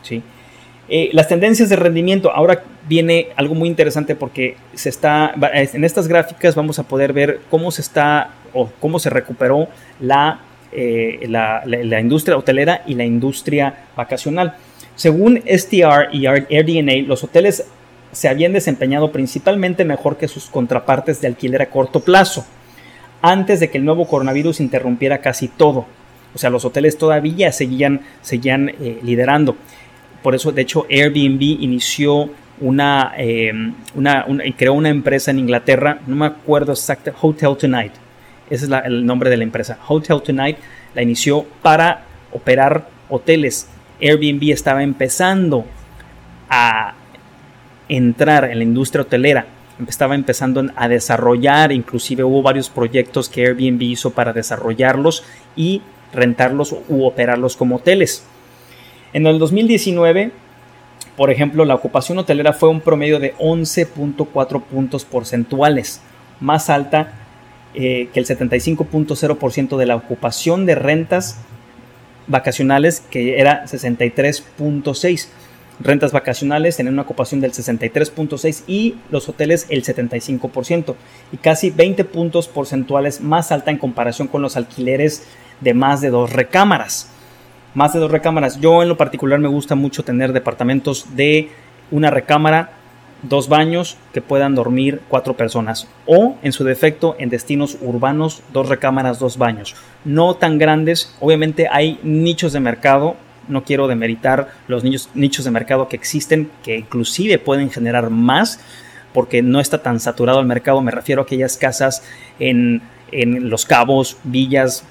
¿sí? 0.01 0.23
Eh, 0.89 1.11
las 1.13 1.27
tendencias 1.27 1.69
de 1.69 1.75
rendimiento, 1.75 2.31
ahora 2.31 2.63
viene 2.89 3.27
algo 3.35 3.53
muy 3.53 3.69
interesante 3.69 4.15
porque 4.15 4.57
se 4.73 4.89
está, 4.89 5.35
en 5.53 5.83
estas 5.83 6.07
gráficas 6.07 6.55
vamos 6.55 6.79
a 6.79 6.83
poder 6.83 7.13
ver 7.13 7.41
cómo 7.51 7.69
se 7.69 7.83
está 7.83 8.31
o 8.53 8.71
cómo 8.79 8.97
se 8.97 9.11
recuperó 9.11 9.67
la, 9.99 10.39
eh, 10.71 11.25
la, 11.27 11.63
industria 11.99 12.37
hotelera 12.37 12.83
y 12.85 12.95
la 12.95 13.05
industria 13.05 13.87
vacacional. 13.95 14.55
Según 14.95 15.41
STR 15.45 16.09
y 16.11 16.25
AirDNA, 16.25 17.07
los 17.07 17.23
hoteles 17.23 17.65
se 18.11 18.29
habían 18.29 18.53
desempeñado 18.53 19.11
principalmente 19.11 19.85
mejor 19.85 20.17
que 20.17 20.27
sus 20.27 20.45
contrapartes 20.47 21.21
de 21.21 21.27
alquiler 21.27 21.61
a 21.61 21.69
corto 21.69 21.99
plazo, 21.99 22.45
antes 23.21 23.59
de 23.59 23.69
que 23.69 23.77
el 23.77 23.85
nuevo 23.85 24.07
coronavirus 24.07 24.59
interrumpiera 24.59 25.19
casi 25.19 25.47
todo. 25.47 25.85
O 26.33 26.37
sea, 26.37 26.49
los 26.49 26.65
hoteles 26.65 26.97
todavía 26.97 27.51
seguían, 27.51 28.01
seguían 28.21 28.69
eh, 28.69 28.99
liderando 29.01 29.55
por 30.27 30.35
eso, 30.35 30.51
de 30.51 30.63
hecho, 30.63 30.85
Airbnb 30.89 31.41
inició 31.41 32.29
una, 32.59 33.13
eh, 33.17 33.53
una, 33.95 34.25
creó 34.57 34.73
una 34.73 34.89
empresa 34.89 35.31
en 35.31 35.39
Inglaterra, 35.39 35.99
no 36.07 36.17
me 36.17 36.25
acuerdo 36.25 36.73
exactamente, 36.73 37.25
Hotel 37.25 37.55
Tonight, 37.57 37.93
ese 38.49 38.65
es 38.65 38.71
el 38.85 39.05
nombre 39.05 39.29
de 39.29 39.37
la 39.37 39.43
empresa. 39.43 39.77
Hotel 39.87 40.21
Tonight 40.21 40.57
la 40.95 41.01
inició 41.01 41.45
para 41.61 42.01
operar 42.31 42.87
hoteles. 43.09 43.67
Airbnb 44.01 44.51
estaba 44.51 44.83
empezando 44.83 45.65
a 46.49 46.93
entrar 47.89 48.45
en 48.45 48.57
la 48.57 48.63
industria 48.63 49.01
hotelera, 49.01 49.45
estaba 49.87 50.15
empezando 50.15 50.65
a 50.75 50.87
desarrollar, 50.87 51.71
inclusive 51.71 52.23
hubo 52.23 52.41
varios 52.41 52.69
proyectos 52.69 53.29
que 53.29 53.45
Airbnb 53.45 53.81
hizo 53.81 54.11
para 54.11 54.33
desarrollarlos 54.33 55.23
y 55.55 55.81
rentarlos 56.13 56.75
u 56.87 57.05
operarlos 57.05 57.55
como 57.55 57.77
hoteles. 57.77 58.25
En 59.13 59.25
el 59.25 59.39
2019, 59.39 60.31
por 61.15 61.31
ejemplo, 61.31 61.65
la 61.65 61.75
ocupación 61.75 62.17
hotelera 62.17 62.53
fue 62.53 62.69
un 62.69 62.81
promedio 62.81 63.19
de 63.19 63.35
11.4 63.35 64.61
puntos 64.63 65.05
porcentuales, 65.05 66.01
más 66.39 66.69
alta 66.69 67.13
eh, 67.73 68.09
que 68.13 68.19
el 68.19 68.25
75.0% 68.25 69.77
de 69.77 69.85
la 69.85 69.95
ocupación 69.95 70.65
de 70.65 70.75
rentas 70.75 71.39
vacacionales, 72.27 73.01
que 73.09 73.39
era 73.39 73.65
63.6. 73.65 75.27
Rentas 75.79 76.11
vacacionales 76.11 76.75
tenían 76.75 76.95
una 76.95 77.03
ocupación 77.03 77.39
del 77.39 77.51
63.6 77.51 78.63
y 78.67 78.95
los 79.11 79.29
hoteles 79.29 79.67
el 79.69 79.83
75%, 79.83 80.95
y 81.31 81.37
casi 81.37 81.69
20 81.69 82.03
puntos 82.05 82.47
porcentuales 82.47 83.21
más 83.21 83.51
alta 83.51 83.69
en 83.69 83.77
comparación 83.77 84.27
con 84.27 84.41
los 84.41 84.57
alquileres 84.57 85.23
de 85.61 85.73
más 85.73 86.01
de 86.01 86.09
dos 86.09 86.33
recámaras 86.33 87.11
más 87.77 87.93
de 87.93 87.99
dos 87.99 88.09
recámaras. 88.09 88.59
Yo 88.59 88.81
en 88.81 88.89
lo 88.89 88.97
particular 88.97 89.39
me 89.39 89.47
gusta 89.47 89.75
mucho 89.75 90.03
tener 90.03 90.33
departamentos 90.33 91.15
de 91.15 91.51
una 91.91 92.09
recámara, 92.09 92.71
dos 93.23 93.49
baños 93.49 93.97
que 94.13 94.21
puedan 94.21 94.55
dormir 94.55 95.01
cuatro 95.07 95.35
personas 95.35 95.87
o 96.05 96.35
en 96.43 96.51
su 96.51 96.63
defecto 96.63 97.15
en 97.19 97.29
destinos 97.29 97.77
urbanos 97.81 98.41
dos 98.53 98.69
recámaras, 98.69 99.19
dos 99.19 99.37
baños. 99.37 99.75
No 100.05 100.35
tan 100.35 100.57
grandes, 100.57 101.15
obviamente 101.19 101.67
hay 101.71 101.99
nichos 102.03 102.53
de 102.53 102.59
mercado, 102.59 103.15
no 103.47 103.63
quiero 103.63 103.87
demeritar 103.87 104.49
los 104.67 104.83
nichos, 104.83 105.09
nichos 105.13 105.45
de 105.45 105.51
mercado 105.51 105.87
que 105.87 105.95
existen 105.95 106.49
que 106.63 106.77
inclusive 106.77 107.39
pueden 107.39 107.69
generar 107.69 108.09
más 108.09 108.59
porque 109.13 109.41
no 109.41 109.59
está 109.59 109.81
tan 109.81 109.99
saturado 109.99 110.39
el 110.39 110.45
mercado, 110.45 110.81
me 110.81 110.91
refiero 110.91 111.21
a 111.21 111.25
aquellas 111.25 111.57
casas 111.57 112.03
en, 112.39 112.81
en 113.11 113.49
Los 113.49 113.65
Cabos, 113.65 114.17
villas, 114.23 114.83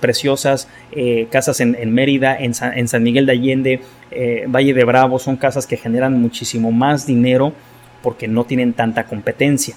preciosas, 0.00 0.68
eh, 0.92 1.26
casas 1.30 1.60
en, 1.60 1.92
Mérida, 1.92 2.36
en 2.36 2.54
San, 2.54 3.02
Miguel 3.02 3.26
de 3.26 3.32
Allende, 3.32 3.80
eh, 4.10 4.44
Valle 4.48 4.74
de 4.74 4.84
Bravo, 4.84 5.18
son 5.18 5.36
casas 5.36 5.66
que 5.66 5.76
generan 5.76 6.20
muchísimo 6.20 6.72
más 6.72 7.06
dinero 7.06 7.52
porque 8.02 8.28
no 8.28 8.44
tienen 8.44 8.72
tanta 8.72 9.04
competencia. 9.04 9.74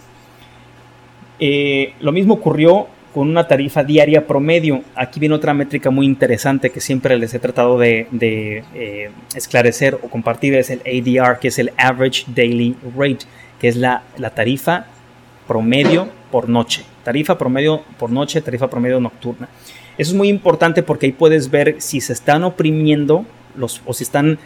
Eh, 1.39 1.93
lo 1.99 2.11
mismo 2.11 2.35
ocurrió 2.35 2.87
con 3.13 3.27
una 3.27 3.47
tarifa 3.47 3.83
diaria 3.83 4.25
promedio. 4.25 4.83
Aquí 4.95 5.19
viene 5.19 5.35
otra 5.35 5.53
métrica 5.53 5.89
muy 5.89 6.05
interesante 6.05 6.69
que 6.69 6.79
siempre 6.79 7.17
les 7.17 7.33
he 7.33 7.39
tratado 7.39 7.77
de, 7.77 8.63
esclarecer 9.35 9.95
o 9.95 10.09
compartir, 10.09 10.55
es 10.55 10.69
el 10.69 10.81
ADR, 10.81 11.39
que 11.39 11.49
es 11.49 11.59
el 11.59 11.71
Average 11.77 12.25
Daily 12.27 12.75
Rate, 12.95 13.25
que 13.59 13.67
es 13.67 13.75
la, 13.75 14.03
la 14.17 14.29
tarifa 14.29 14.85
promedio 15.47 16.07
por 16.31 16.47
noche. 16.47 16.83
Tarifa 17.03 17.37
promedio 17.37 17.81
por 17.99 18.09
noche, 18.09 18.41
tarifa 18.41 18.69
promedio 18.69 18.99
nocturna. 18.99 19.49
Eso 20.01 20.13
es 20.13 20.17
muy 20.17 20.29
importante 20.29 20.81
porque 20.81 21.05
ahí 21.05 21.11
puedes 21.11 21.51
ver 21.51 21.75
si 21.77 22.01
se 22.01 22.13
están 22.13 22.43
oprimiendo 22.43 23.23
los, 23.55 23.83
o 23.85 23.93
si 23.93 24.03
están, 24.03 24.39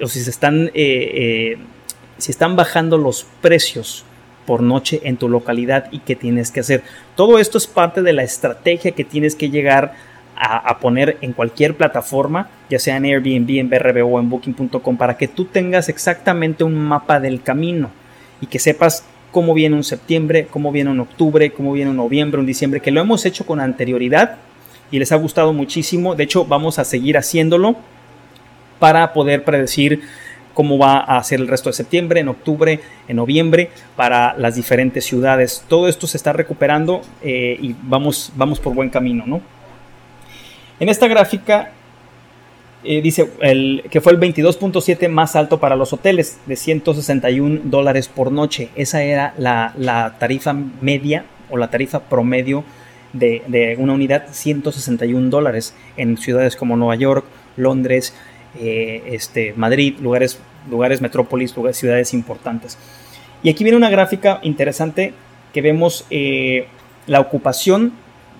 o 0.00 0.06
si 0.06 0.20
se 0.20 0.30
están, 0.30 0.66
eh, 0.66 0.70
eh, 0.74 1.58
si 2.18 2.30
están 2.30 2.54
bajando 2.54 2.98
los 2.98 3.26
precios 3.40 4.04
por 4.46 4.62
noche 4.62 5.00
en 5.02 5.16
tu 5.16 5.28
localidad 5.28 5.88
y 5.90 5.98
qué 5.98 6.14
tienes 6.14 6.52
que 6.52 6.60
hacer. 6.60 6.84
Todo 7.16 7.40
esto 7.40 7.58
es 7.58 7.66
parte 7.66 8.02
de 8.02 8.12
la 8.12 8.22
estrategia 8.22 8.92
que 8.92 9.02
tienes 9.02 9.34
que 9.34 9.50
llegar 9.50 9.92
a, 10.36 10.78
poner 10.78 11.18
en 11.20 11.32
cualquier 11.32 11.76
plataforma, 11.76 12.48
ya 12.70 12.78
sea 12.78 12.96
en 12.96 13.06
Airbnb, 13.06 13.58
en 13.58 13.70
BRB 13.70 14.06
o 14.06 14.20
en 14.20 14.30
Booking.com, 14.30 14.96
para 14.96 15.16
que 15.16 15.26
tú 15.26 15.46
tengas 15.46 15.88
exactamente 15.88 16.62
un 16.62 16.76
mapa 16.76 17.18
del 17.18 17.42
camino 17.42 17.90
y 18.40 18.46
que 18.46 18.60
sepas 18.60 19.04
cómo 19.32 19.52
viene 19.52 19.74
un 19.74 19.84
septiembre, 19.84 20.46
cómo 20.48 20.70
viene 20.70 20.90
un 20.92 21.00
octubre, 21.00 21.50
cómo 21.50 21.72
viene 21.72 21.90
un 21.90 21.96
noviembre, 21.96 22.38
un 22.38 22.46
diciembre, 22.46 22.78
que 22.78 22.92
lo 22.92 23.00
hemos 23.00 23.26
hecho 23.26 23.44
con 23.44 23.58
anterioridad 23.58 24.38
y 24.92 25.00
les 25.00 25.10
ha 25.10 25.16
gustado 25.16 25.52
muchísimo. 25.52 26.14
De 26.14 26.22
hecho, 26.22 26.44
vamos 26.44 26.78
a 26.78 26.84
seguir 26.84 27.18
haciéndolo 27.18 27.74
para 28.78 29.12
poder 29.12 29.42
predecir 29.42 30.02
cómo 30.54 30.78
va 30.78 30.98
a 30.98 31.22
ser 31.24 31.40
el 31.40 31.48
resto 31.48 31.70
de 31.70 31.72
septiembre, 31.72 32.20
en 32.20 32.28
octubre, 32.28 32.78
en 33.08 33.16
noviembre, 33.16 33.70
para 33.96 34.36
las 34.36 34.54
diferentes 34.54 35.04
ciudades. 35.04 35.64
Todo 35.66 35.88
esto 35.88 36.06
se 36.06 36.18
está 36.18 36.32
recuperando 36.32 37.02
eh, 37.22 37.58
y 37.60 37.74
vamos, 37.82 38.32
vamos 38.36 38.60
por 38.60 38.74
buen 38.74 38.90
camino, 38.90 39.24
¿no? 39.26 39.40
En 40.78 40.88
esta 40.88 41.08
gráfica 41.08 41.70
eh, 42.84 43.00
dice 43.00 43.30
el, 43.40 43.84
que 43.90 44.00
fue 44.00 44.12
el 44.12 44.20
22.7 44.20 45.08
más 45.08 45.36
alto 45.36 45.58
para 45.58 45.76
los 45.76 45.92
hoteles, 45.92 46.38
de 46.46 46.56
161 46.56 47.60
dólares 47.64 48.08
por 48.08 48.30
noche. 48.30 48.68
Esa 48.74 49.02
era 49.02 49.32
la, 49.38 49.72
la 49.78 50.16
tarifa 50.18 50.52
media 50.52 51.24
o 51.48 51.56
la 51.56 51.70
tarifa 51.70 52.00
promedio 52.00 52.64
de, 53.12 53.76
una 53.78 53.92
unidad 53.92 54.26
161 54.30 55.30
dólares 55.30 55.74
en 55.96 56.16
ciudades 56.16 56.56
como 56.56 56.76
Nueva 56.76 56.96
York, 56.96 57.24
Londres, 57.56 58.14
eh, 58.58 59.02
este, 59.06 59.54
Madrid, 59.56 59.96
lugares, 60.00 60.38
lugares 60.70 61.00
metrópolis, 61.00 61.54
ciudades 61.72 62.14
importantes. 62.14 62.78
Y 63.42 63.50
aquí 63.50 63.64
viene 63.64 63.76
una 63.76 63.90
gráfica 63.90 64.40
interesante 64.42 65.14
que 65.52 65.62
vemos 65.62 66.06
eh, 66.10 66.66
la 67.06 67.20
ocupación 67.20 67.92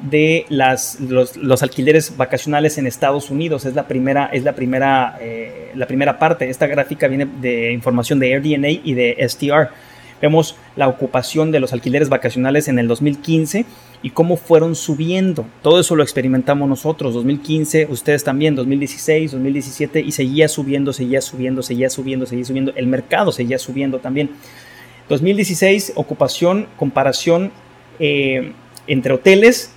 de 0.02 0.47
las, 0.49 0.99
los, 1.00 1.62
alquileres 1.62 2.17
vacacionales 2.17 2.79
en 2.79 2.87
Estados 2.87 3.31
Unidos. 3.31 3.64
Es 3.67 3.75
la 3.75 3.87
primera, 3.87 4.26
es 4.26 4.43
la 4.43 4.55
primera, 4.55 5.19
eh, 5.21 5.71
la 5.75 5.87
primera 5.87 6.19
parte. 6.19 6.49
Esta 6.49 6.67
gráfica 6.67 7.09
viene 7.09 7.26
de 7.41 7.73
información 7.73 8.19
de 8.19 8.35
AirDNA 8.35 8.69
y 8.69 8.95
de 8.95 9.17
STR. 9.29 9.71
Vemos 10.23 10.55
la 10.76 10.87
ocupación 10.87 11.50
de 11.50 11.59
los 11.59 11.73
alquileres 11.73 12.09
vacacionales 12.09 12.69
en 12.69 12.79
el 12.79 12.87
2015 12.87 13.67
y 14.05 14.11
cómo 14.11 14.37
fueron 14.37 14.76
subiendo. 14.76 15.45
Todo 15.62 15.81
eso 15.81 15.97
lo 15.97 16.05
experimentamos 16.05 16.69
nosotros, 16.69 17.12
2015, 17.14 17.88
ustedes 17.91 18.23
también, 18.23 18.55
2016, 18.55 19.33
2017 19.33 20.00
y 20.00 20.12
seguía 20.12 20.47
subiendo, 20.47 20.93
seguía 20.93 21.21
subiendo, 21.21 21.61
seguía 21.64 21.91
subiendo, 21.91 22.26
seguía 22.26 22.45
subiendo. 22.45 22.73
El 22.76 22.87
mercado 22.87 23.33
seguía 23.33 23.59
subiendo 23.59 23.99
también. 23.99 24.31
2016, 25.09 25.95
ocupación, 25.97 26.69
comparación 26.76 27.50
eh, 27.99 28.52
entre 28.87 29.14
hoteles, 29.14 29.73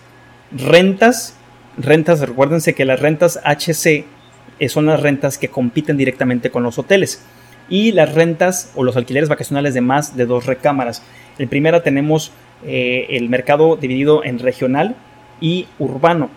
rentas, 0.51 1.35
rentas, 1.75 2.19
recuérdense 2.19 2.75
que 2.75 2.85
las 2.85 2.99
rentas 2.99 3.39
HC 3.43 4.05
eh, 4.59 4.69
son 4.69 4.85
las 4.85 4.99
rentas 4.99 5.39
que 5.39 5.47
compiten 5.47 5.97
directamente 5.97 6.51
con 6.51 6.61
los 6.61 6.77
hoteles 6.77 7.23
y 7.69 7.91
las 7.91 8.13
rentas 8.13 8.71
o 8.75 8.83
los 8.83 8.95
alquileres 8.95 9.29
vacacionales 9.29 9.73
de 9.73 9.81
más 9.81 10.15
de 10.15 10.25
dos 10.25 10.45
recámaras. 10.45 11.03
En 11.37 11.49
primera 11.49 11.83
tenemos 11.83 12.31
eh, 12.65 13.07
el 13.09 13.29
mercado 13.29 13.75
dividido 13.75 14.23
en 14.23 14.39
regional 14.39 14.95
y 15.41 15.67
urbano. 15.79 16.29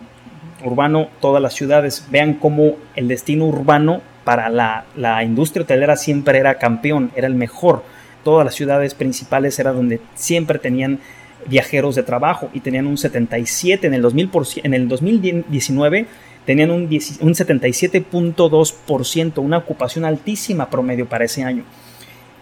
Urbano, 0.65 1.09
todas 1.21 1.43
las 1.43 1.55
ciudades. 1.55 2.07
Vean 2.11 2.35
cómo 2.35 2.77
el 2.97 3.09
destino 3.09 3.47
urbano 3.47 4.01
para 4.25 4.49
la, 4.49 4.85
la 4.97 5.23
industria 5.23 5.63
hotelera 5.63 5.97
siempre 5.97 6.39
era 6.39 6.57
campeón, 6.57 7.11
era 7.15 7.27
el 7.27 7.35
mejor. 7.35 7.85
Todas 8.25 8.45
las 8.45 8.55
ciudades 8.55 8.95
principales 8.95 9.59
era 9.59 9.73
donde 9.73 10.01
siempre 10.15 10.59
tenían 10.59 10.99
viajeros 11.47 11.95
de 11.95 12.03
trabajo 12.03 12.51
y 12.53 12.61
tenían 12.61 12.87
un 12.87 12.99
77 12.99 13.87
en 13.87 13.95
el, 13.95 14.03
2000 14.03 14.31
en 14.65 14.75
el 14.75 14.89
2019 14.89 16.07
tenían 16.49 16.71
un, 16.71 16.85
un 16.85 16.89
77.2%, 16.89 19.43
una 19.43 19.59
ocupación 19.59 20.07
altísima 20.07 20.71
promedio 20.71 21.07
para 21.07 21.27
ese 21.27 21.45
año. 21.45 21.65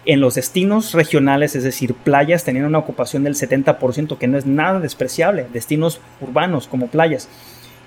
en 0.05 0.21
los 0.21 0.35
destinos 0.35 0.93
regionales, 0.93 1.57
es 1.57 1.65
decir, 1.65 1.93
playas, 1.93 2.45
tenían 2.45 2.63
una 2.63 2.77
ocupación 2.77 3.25
del 3.25 3.35
70%, 3.35 4.17
que 4.17 4.29
no 4.29 4.37
es 4.37 4.45
nada 4.45 4.79
despreciable, 4.79 5.47
destinos 5.51 5.99
urbanos 6.21 6.69
como 6.69 6.87
playas. 6.87 7.27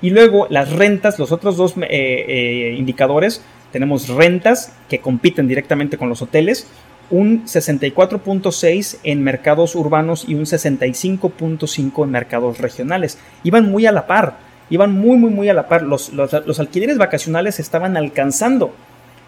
Y 0.02 0.10
luego 0.10 0.46
las 0.50 0.70
rentas, 0.70 1.18
los 1.18 1.32
otros 1.32 1.56
dos 1.56 1.74
eh, 1.78 1.86
eh, 1.88 2.74
indicadores, 2.76 3.42
tenemos 3.72 4.08
rentas 4.08 4.74
que 4.90 4.98
compiten 4.98 5.48
directamente 5.48 5.96
con 5.96 6.10
los 6.10 6.20
hoteles, 6.20 6.66
un 7.08 7.46
64.6 7.46 8.98
en 9.04 9.22
mercados 9.22 9.74
urbanos 9.74 10.26
y 10.28 10.34
un 10.34 10.44
65.5 10.44 12.04
en 12.04 12.10
mercados 12.10 12.58
regionales. 12.58 13.16
Iban 13.42 13.70
muy 13.70 13.86
a 13.86 13.92
la 13.92 14.06
par, 14.06 14.49
iban 14.70 14.92
muy, 14.92 15.18
muy, 15.18 15.30
muy 15.30 15.48
a 15.48 15.54
la 15.54 15.68
par. 15.68 15.82
Los, 15.82 16.12
los, 16.12 16.60
alquileres 16.60 16.96
vacacionales 16.96 17.60
estaban 17.60 17.96
alcanzando 17.96 18.72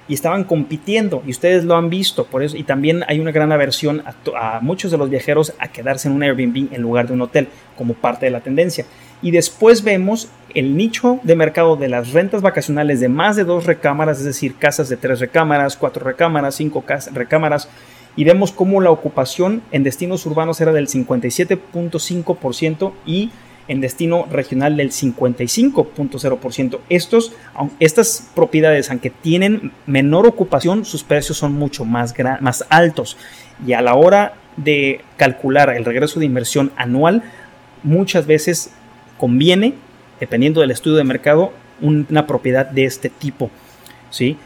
y 0.08 0.14
estaban 0.14 0.44
compitiendo 0.44 1.22
y 1.26 1.30
ustedes 1.30 1.64
lo 1.64 1.76
han 1.76 1.90
visto 1.90 2.24
por 2.24 2.42
eso 2.42 2.56
y 2.56 2.64
también 2.64 3.04
hay 3.06 3.20
una 3.20 3.30
gran 3.30 3.52
aversión 3.52 4.02
a, 4.04 4.56
a, 4.56 4.60
muchos 4.60 4.90
de 4.90 4.98
los 4.98 5.08
viajeros 5.08 5.54
a 5.58 5.68
quedarse 5.68 6.08
en 6.08 6.14
un 6.14 6.24
Airbnb 6.24 6.72
en 6.72 6.82
lugar 6.82 7.06
de 7.06 7.12
un 7.12 7.22
hotel 7.22 7.48
como 7.76 7.94
parte 7.94 8.26
de 8.26 8.32
la 8.32 8.40
tendencia 8.40 8.84
y 9.22 9.30
después 9.30 9.82
vemos 9.84 10.28
el 10.54 10.76
nicho 10.76 11.20
de 11.22 11.36
mercado 11.36 11.76
de 11.76 11.88
las 11.88 12.12
rentas 12.12 12.42
vacacionales 12.42 13.00
de 13.00 13.08
más 13.08 13.36
de 13.36 13.44
dos 13.44 13.64
recámaras, 13.66 14.18
es 14.18 14.24
decir, 14.24 14.56
casas 14.56 14.88
de 14.88 14.96
tres 14.96 15.20
recámaras, 15.20 15.76
cuatro 15.76 16.04
recámaras, 16.04 16.56
cinco 16.56 16.82
recámaras, 17.12 17.68
y 18.16 18.24
vemos 18.24 18.50
cómo 18.52 18.80
la 18.80 18.90
ocupación 18.90 19.62
en 19.70 19.84
destinos 19.84 20.26
urbanos 20.26 20.60
era 20.60 20.72
del 20.72 20.88
57.5% 20.88 22.92
y 23.06 23.30
en 23.68 23.80
destino 23.80 24.26
regional 24.30 24.76
del 24.76 24.90
55.0%. 24.90 26.78
Estos, 26.88 27.32
estas 27.78 28.30
propiedades, 28.34 28.90
aunque 28.90 29.10
tienen 29.10 29.72
menor 29.86 30.26
ocupación, 30.26 30.84
sus 30.84 31.04
precios 31.04 31.38
son 31.38 31.54
mucho 31.54 31.84
más, 31.84 32.14
más 32.40 32.64
altos. 32.68 33.16
Y 33.66 33.72
a 33.72 33.82
la 33.82 33.94
hora 33.94 34.34
de 34.56 35.00
calcular 35.16 35.70
el 35.70 35.84
regreso 35.84 36.20
de 36.20 36.26
inversión 36.26 36.72
anual, 36.76 37.22
muchas 37.82 38.26
veces 38.26 38.70
conviene, 39.18 39.74
dependiendo 40.20 40.60
del 40.60 40.70
estudio 40.70 40.96
de 40.96 41.04
mercado, 41.04 41.52
una 41.80 42.26
propiedad 42.26 42.66
de 42.66 42.84
este 42.84 43.08
tipo. 43.08 43.50
¿sí? 44.10 44.36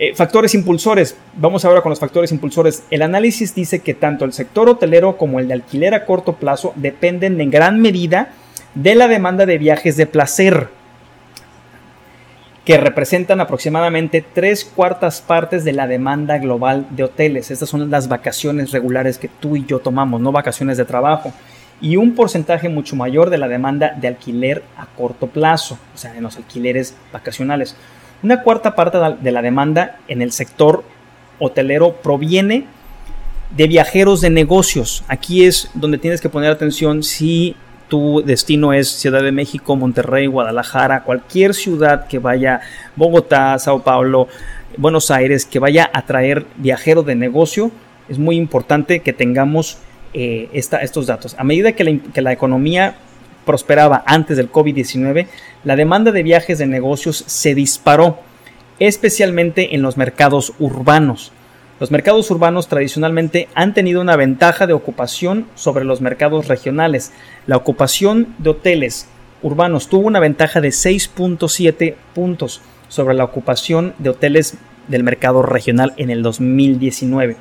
Eh, 0.00 0.14
factores 0.14 0.54
impulsores. 0.54 1.16
Vamos 1.34 1.64
ahora 1.64 1.82
con 1.82 1.90
los 1.90 1.98
factores 1.98 2.30
impulsores. 2.30 2.84
El 2.90 3.02
análisis 3.02 3.54
dice 3.54 3.80
que 3.80 3.94
tanto 3.94 4.24
el 4.24 4.32
sector 4.32 4.68
hotelero 4.68 5.16
como 5.16 5.40
el 5.40 5.48
de 5.48 5.54
alquiler 5.54 5.92
a 5.94 6.06
corto 6.06 6.34
plazo 6.34 6.72
dependen 6.76 7.40
en 7.40 7.50
gran 7.50 7.80
medida 7.80 8.30
de 8.74 8.94
la 8.94 9.08
demanda 9.08 9.44
de 9.44 9.58
viajes 9.58 9.96
de 9.96 10.06
placer, 10.06 10.68
que 12.64 12.76
representan 12.76 13.40
aproximadamente 13.40 14.24
tres 14.34 14.64
cuartas 14.64 15.20
partes 15.20 15.64
de 15.64 15.72
la 15.72 15.88
demanda 15.88 16.38
global 16.38 16.86
de 16.90 17.04
hoteles. 17.04 17.50
Estas 17.50 17.68
son 17.68 17.90
las 17.90 18.06
vacaciones 18.06 18.70
regulares 18.70 19.18
que 19.18 19.28
tú 19.28 19.56
y 19.56 19.64
yo 19.64 19.80
tomamos, 19.80 20.20
no 20.20 20.30
vacaciones 20.30 20.76
de 20.76 20.84
trabajo 20.84 21.32
y 21.80 21.96
un 21.96 22.14
porcentaje 22.14 22.68
mucho 22.68 22.94
mayor 22.94 23.30
de 23.30 23.38
la 23.38 23.48
demanda 23.48 23.94
de 23.98 24.08
alquiler 24.08 24.62
a 24.76 24.86
corto 24.86 25.28
plazo, 25.28 25.78
o 25.94 25.98
sea, 25.98 26.14
en 26.14 26.22
los 26.22 26.36
alquileres 26.36 26.94
vacacionales. 27.12 27.74
Una 28.22 28.42
cuarta 28.42 28.74
parte 28.74 28.98
de 29.20 29.32
la 29.32 29.42
demanda 29.42 29.96
en 30.08 30.22
el 30.22 30.32
sector 30.32 30.82
hotelero 31.38 31.94
proviene 32.02 32.64
de 33.50 33.66
viajeros 33.66 34.20
de 34.20 34.30
negocios. 34.30 35.04
Aquí 35.08 35.44
es 35.44 35.70
donde 35.74 35.98
tienes 35.98 36.20
que 36.20 36.28
poner 36.28 36.50
atención 36.50 37.02
si 37.02 37.54
tu 37.88 38.22
destino 38.24 38.72
es 38.72 38.88
Ciudad 38.88 39.22
de 39.22 39.32
México, 39.32 39.76
Monterrey, 39.76 40.26
Guadalajara, 40.26 41.04
cualquier 41.04 41.54
ciudad 41.54 42.06
que 42.06 42.18
vaya, 42.18 42.60
Bogotá, 42.96 43.58
Sao 43.58 43.82
Paulo, 43.82 44.28
Buenos 44.76 45.10
Aires, 45.10 45.46
que 45.46 45.58
vaya 45.58 45.88
a 45.92 46.02
traer 46.02 46.44
viajero 46.56 47.02
de 47.02 47.14
negocio, 47.14 47.70
es 48.08 48.18
muy 48.18 48.36
importante 48.36 49.00
que 49.00 49.12
tengamos 49.12 49.78
eh, 50.12 50.48
estos 50.52 51.06
datos. 51.06 51.34
A 51.38 51.44
medida 51.44 51.72
que 51.72 51.84
la, 51.84 51.98
que 52.12 52.20
la 52.20 52.32
economía 52.32 52.96
prosperaba 53.48 54.02
antes 54.04 54.36
del 54.36 54.52
COVID-19, 54.52 55.26
la 55.64 55.74
demanda 55.74 56.12
de 56.12 56.22
viajes 56.22 56.58
de 56.58 56.66
negocios 56.66 57.24
se 57.26 57.54
disparó, 57.54 58.18
especialmente 58.78 59.74
en 59.74 59.80
los 59.80 59.96
mercados 59.96 60.52
urbanos. 60.58 61.32
Los 61.80 61.90
mercados 61.90 62.30
urbanos 62.30 62.68
tradicionalmente 62.68 63.48
han 63.54 63.72
tenido 63.72 64.02
una 64.02 64.16
ventaja 64.16 64.66
de 64.66 64.74
ocupación 64.74 65.46
sobre 65.54 65.86
los 65.86 66.02
mercados 66.02 66.46
regionales. 66.46 67.12
La 67.46 67.56
ocupación 67.56 68.34
de 68.36 68.50
hoteles 68.50 69.08
urbanos 69.42 69.88
tuvo 69.88 70.08
una 70.08 70.20
ventaja 70.20 70.60
de 70.60 70.68
6.7 70.68 71.94
puntos 72.14 72.60
sobre 72.90 73.14
la 73.14 73.24
ocupación 73.24 73.94
de 73.98 74.10
hoteles 74.10 74.58
del 74.88 75.04
mercado 75.04 75.40
regional 75.40 75.94
en 75.96 76.10
el 76.10 76.22
2019. 76.22 77.36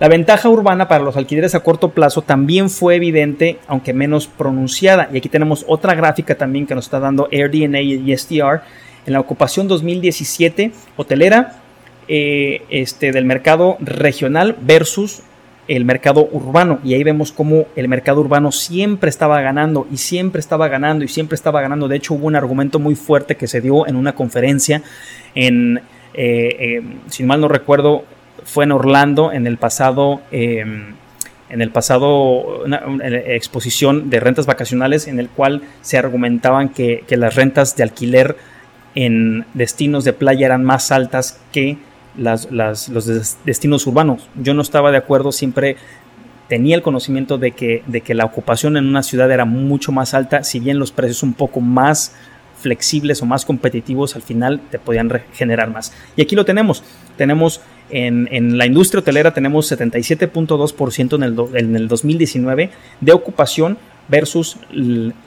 La 0.00 0.06
ventaja 0.06 0.48
urbana 0.48 0.86
para 0.86 1.02
los 1.02 1.16
alquileres 1.16 1.56
a 1.56 1.60
corto 1.60 1.90
plazo 1.90 2.22
también 2.22 2.70
fue 2.70 2.94
evidente, 2.94 3.58
aunque 3.66 3.92
menos 3.92 4.28
pronunciada. 4.28 5.08
Y 5.12 5.18
aquí 5.18 5.28
tenemos 5.28 5.64
otra 5.66 5.94
gráfica 5.96 6.36
también 6.36 6.66
que 6.66 6.74
nos 6.76 6.84
está 6.84 7.00
dando 7.00 7.28
AirDNA 7.32 7.80
y 7.80 8.16
STR. 8.16 8.62
En 9.06 9.12
la 9.14 9.20
ocupación 9.20 9.66
2017 9.66 10.70
hotelera 10.96 11.62
eh, 12.06 12.62
este, 12.70 13.10
del 13.10 13.24
mercado 13.24 13.76
regional 13.80 14.56
versus 14.60 15.22
el 15.66 15.84
mercado 15.84 16.28
urbano. 16.30 16.78
Y 16.84 16.94
ahí 16.94 17.02
vemos 17.02 17.32
cómo 17.32 17.66
el 17.74 17.88
mercado 17.88 18.20
urbano 18.20 18.52
siempre 18.52 19.10
estaba 19.10 19.40
ganando 19.40 19.86
y 19.90 19.96
siempre 19.96 20.38
estaba 20.38 20.68
ganando 20.68 21.04
y 21.04 21.08
siempre 21.08 21.34
estaba 21.34 21.60
ganando. 21.60 21.88
De 21.88 21.96
hecho, 21.96 22.14
hubo 22.14 22.28
un 22.28 22.36
argumento 22.36 22.78
muy 22.78 22.94
fuerte 22.94 23.36
que 23.36 23.48
se 23.48 23.60
dio 23.60 23.86
en 23.86 23.96
una 23.96 24.14
conferencia 24.14 24.80
en, 25.34 25.78
eh, 26.14 26.56
eh, 26.58 26.82
si 27.08 27.24
mal 27.24 27.40
no 27.40 27.48
recuerdo, 27.48 28.04
fue 28.48 28.64
en 28.64 28.72
Orlando 28.72 29.32
en 29.32 29.46
el 29.46 29.58
pasado, 29.58 30.20
em, 30.30 30.94
en 31.50 31.62
el 31.62 31.70
pasado 31.70 32.64
una, 32.64 32.82
exposición 33.26 34.10
de 34.10 34.20
rentas 34.20 34.46
vacacionales 34.46 35.06
en 35.06 35.20
el 35.20 35.28
cual 35.28 35.62
se 35.82 35.98
argumentaban 35.98 36.70
que, 36.70 37.04
las 37.10 37.34
rentas 37.34 37.76
de 37.76 37.82
alquiler 37.82 38.36
en 38.94 39.44
destinos 39.54 40.04
de 40.04 40.12
playa 40.12 40.46
eran 40.46 40.64
más 40.64 40.90
altas 40.90 41.40
que 41.52 41.78
las, 42.16 42.50
los 42.50 43.38
destinos 43.44 43.86
urbanos. 43.86 44.28
Yo 44.34 44.54
no 44.54 44.62
estaba 44.62 44.90
de 44.90 44.98
acuerdo, 44.98 45.30
siempre 45.30 45.76
tenía 46.48 46.74
el 46.74 46.82
conocimiento 46.82 47.36
de 47.38 47.52
que, 47.52 47.82
de 47.86 48.00
que 48.00 48.14
la 48.14 48.24
ocupación 48.24 48.76
en 48.76 48.86
una 48.86 49.02
ciudad 49.02 49.30
era 49.30 49.44
mucho 49.44 49.92
más 49.92 50.14
alta, 50.14 50.42
si 50.42 50.58
bien 50.58 50.78
los 50.78 50.90
precios 50.90 51.22
un 51.22 51.34
poco 51.34 51.60
más 51.60 52.14
flexibles 52.60 53.22
o 53.22 53.26
más 53.26 53.44
competitivos 53.44 54.16
al 54.16 54.22
final 54.22 54.60
te 54.70 54.78
podían 54.78 55.10
generar 55.32 55.70
más. 55.70 55.92
Y 56.16 56.22
aquí 56.22 56.34
lo 56.34 56.44
tenemos. 56.44 56.82
Tenemos 57.16 57.60
en, 57.90 58.58
la 58.58 58.66
industria 58.66 59.00
hotelera 59.00 59.32
tenemos 59.32 59.70
77.2% 59.70 61.14
en 61.14 61.22
el, 61.22 61.58
en 61.58 61.76
el 61.76 61.88
2019 61.88 62.70
de 63.00 63.12
ocupación 63.12 63.78
versus 64.08 64.56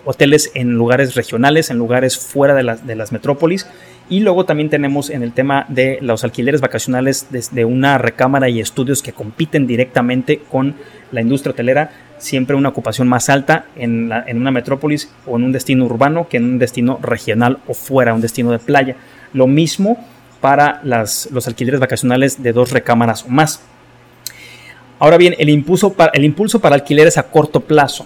hoteles 0.06 0.52
en 0.56 0.74
lugares 0.74 1.16
regionales, 1.16 1.70
en 1.70 1.78
lugares 1.78 2.18
fuera 2.18 2.56
de 2.56 2.64
las, 2.64 2.86
de 2.86 2.96
las 2.96 3.12
metrópolis. 3.12 3.68
Y 4.10 4.20
luego 4.20 4.46
también 4.46 4.70
tenemos 4.70 5.10
en 5.10 5.24
el 5.24 5.32
tema 5.32 5.66
de 5.70 6.00
los 6.02 6.24
alquileres 6.24 6.60
vacacionales 6.60 7.28
desde 7.30 7.64
una 7.64 7.98
recámara 7.98 8.50
y 8.50 8.60
estudios 8.60 9.02
que 9.02 9.14
compiten 9.14 9.68
directamente 9.68 10.42
con 10.50 10.76
la 11.12 11.22
industria 11.22 11.52
hotelera 11.52 11.92
siempre 12.22 12.56
una 12.56 12.70
ocupación 12.70 13.08
más 13.08 13.30
alta 13.30 13.66
en, 13.76 14.12
una 14.12 14.52
metrópolis 14.52 15.12
o 15.26 15.38
en 15.38 15.44
un 15.44 15.52
destino 15.52 15.86
urbano 15.86 16.28
que 16.30 16.38
en 16.38 16.46
un 16.46 16.60
destino 16.60 17.00
regional 17.02 17.60
o 17.68 17.74
fuera, 17.74 18.14
un 18.14 18.22
destino 18.22 18.52
de 18.52 18.60
playa. 18.60 18.96
Lo 19.34 19.48
mismo 19.48 19.98
para 20.42 20.82
los 20.84 21.48
alquileres 21.48 21.80
vacacionales 21.80 22.44
de 22.44 22.52
dos 22.52 22.72
recámaras 22.72 23.24
o 23.24 23.30
más. 23.30 23.62
Ahora 25.00 25.16
bien, 25.18 25.36
el 25.40 25.50
impulso, 25.50 25.94
para, 25.94 26.12
el 26.14 26.26
impulso 26.26 26.60
para 26.60 26.76
alquileres 26.76 27.18
a 27.18 27.24
corto 27.24 27.62
plazo. 27.62 28.06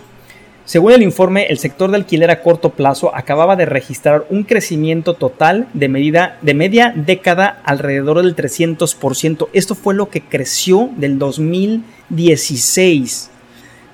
Según 0.65 0.91
el 0.93 1.01
informe, 1.03 1.47
el 1.47 1.57
sector 1.59 1.91
de 1.91 1.97
alquiler 1.97 2.31
a 2.31 2.41
corto 2.41 2.71
plazo 2.71 3.15
acababa 3.15 3.55
de 3.55 3.65
registrar 3.65 4.25
un 4.29 4.43
crecimiento 4.43 5.13
total 5.13 5.67
de, 5.73 5.89
medida, 5.89 6.39
de 6.41 6.55
media 6.55 6.91
década 6.95 7.61
alrededor 7.63 8.23
del 8.23 8.35
300%. 8.35 9.49
Esto 9.53 9.75
fue 9.75 9.93
lo 9.93 10.09
que 10.09 10.21
creció 10.21 10.89
del 10.95 11.19
2016 11.19 13.31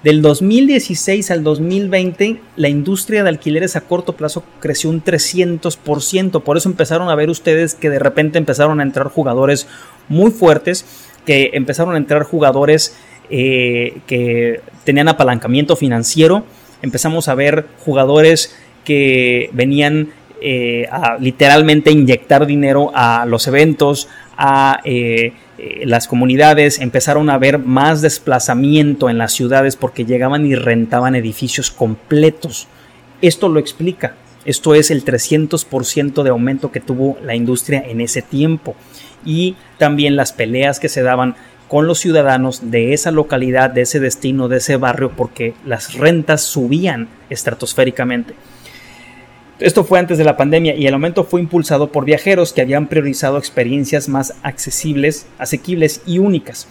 del 0.03 0.23
2016 0.23 1.29
al 1.29 1.43
2020, 1.43 2.41
la 2.55 2.69
industria 2.69 3.21
de 3.21 3.29
alquileres 3.29 3.75
a 3.75 3.81
corto 3.81 4.13
plazo 4.13 4.43
creció 4.59 4.89
un 4.89 5.03
300%. 5.03 6.41
Por 6.41 6.57
eso 6.57 6.69
empezaron 6.69 7.09
a 7.09 7.15
ver 7.15 7.29
ustedes 7.29 7.75
que 7.75 7.91
de 7.91 7.99
repente 7.99 8.39
empezaron 8.39 8.79
a 8.79 8.83
entrar 8.83 9.09
jugadores 9.09 9.67
muy 10.09 10.31
fuertes, 10.31 10.85
que 11.25 11.51
empezaron 11.53 11.93
a 11.93 11.97
entrar 11.97 12.23
jugadores 12.23 12.95
eh, 13.29 13.99
que 14.07 14.61
tenían 14.83 15.07
apalancamiento 15.07 15.75
financiero. 15.75 16.45
Empezamos 16.81 17.27
a 17.27 17.35
ver 17.35 17.67
jugadores 17.85 18.57
que 18.83 19.51
venían 19.53 20.09
eh, 20.41 20.87
a 20.91 21.17
literalmente 21.19 21.91
inyectar 21.91 22.47
dinero 22.47 22.91
a 22.95 23.27
los 23.27 23.47
eventos, 23.47 24.07
a 24.35 24.79
eh, 24.83 25.33
eh, 25.63 25.83
las 25.85 26.07
comunidades, 26.07 26.79
empezaron 26.79 27.29
a 27.29 27.37
ver 27.37 27.59
más 27.59 28.01
desplazamiento 28.01 29.11
en 29.11 29.19
las 29.19 29.31
ciudades 29.31 29.75
porque 29.75 30.05
llegaban 30.05 30.43
y 30.47 30.55
rentaban 30.55 31.13
edificios 31.13 31.69
completos. 31.69 32.67
Esto 33.21 33.47
lo 33.47 33.59
explica. 33.59 34.15
Esto 34.43 34.73
es 34.73 34.89
el 34.89 35.05
300% 35.05 36.23
de 36.23 36.29
aumento 36.31 36.71
que 36.71 36.79
tuvo 36.79 37.19
la 37.23 37.35
industria 37.35 37.83
en 37.87 38.01
ese 38.01 38.23
tiempo. 38.23 38.75
Y 39.23 39.55
también 39.77 40.15
las 40.15 40.33
peleas 40.33 40.79
que 40.79 40.89
se 40.89 41.03
daban 41.03 41.35
con 41.67 41.85
los 41.85 41.99
ciudadanos 41.99 42.71
de 42.71 42.93
esa 42.93 43.11
localidad, 43.11 43.69
de 43.69 43.81
ese 43.81 43.99
destino, 43.99 44.47
de 44.47 44.57
ese 44.57 44.77
barrio, 44.77 45.11
porque 45.15 45.53
las 45.63 45.93
rentas 45.93 46.41
subían 46.41 47.07
estratosféricamente. 47.29 48.33
Esto 49.61 49.83
fue 49.83 49.99
antes 49.99 50.17
de 50.17 50.23
la 50.23 50.37
pandemia 50.37 50.73
y 50.73 50.87
el 50.87 50.93
aumento 50.95 51.23
fue 51.23 51.39
impulsado 51.39 51.91
por 51.91 52.03
viajeros 52.03 52.51
que 52.51 52.61
habían 52.61 52.87
priorizado 52.87 53.37
experiencias 53.37 54.09
más 54.09 54.33
accesibles, 54.41 55.27
asequibles 55.37 56.01
y 56.07 56.17
únicas. 56.17 56.67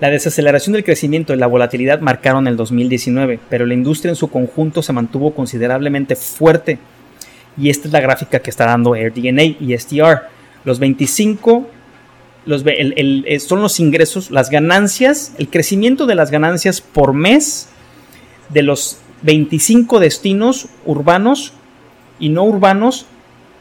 La 0.00 0.10
desaceleración 0.10 0.72
del 0.72 0.82
crecimiento 0.82 1.32
y 1.32 1.36
la 1.36 1.46
volatilidad 1.46 2.00
marcaron 2.00 2.48
el 2.48 2.56
2019, 2.56 3.38
pero 3.48 3.64
la 3.64 3.74
industria 3.74 4.10
en 4.10 4.16
su 4.16 4.26
conjunto 4.28 4.82
se 4.82 4.92
mantuvo 4.92 5.34
considerablemente 5.36 6.16
fuerte. 6.16 6.80
Y 7.56 7.70
esta 7.70 7.86
es 7.86 7.92
la 7.92 8.00
gráfica 8.00 8.40
que 8.40 8.50
está 8.50 8.66
dando 8.66 8.94
AirDNA 8.94 9.44
y 9.44 9.78
STR. 9.78 10.22
Los 10.64 10.80
25 10.80 11.70
eh, 12.48 13.38
son 13.38 13.62
los 13.62 13.78
ingresos, 13.78 14.32
las 14.32 14.50
ganancias, 14.50 15.32
el 15.38 15.48
crecimiento 15.48 16.06
de 16.06 16.16
las 16.16 16.32
ganancias 16.32 16.80
por 16.80 17.12
mes 17.12 17.68
de 18.48 18.62
los 18.62 18.98
25 19.22 20.00
destinos 20.00 20.66
urbanos 20.84 21.52
y 22.18 22.28
no 22.28 22.44
urbanos 22.44 23.06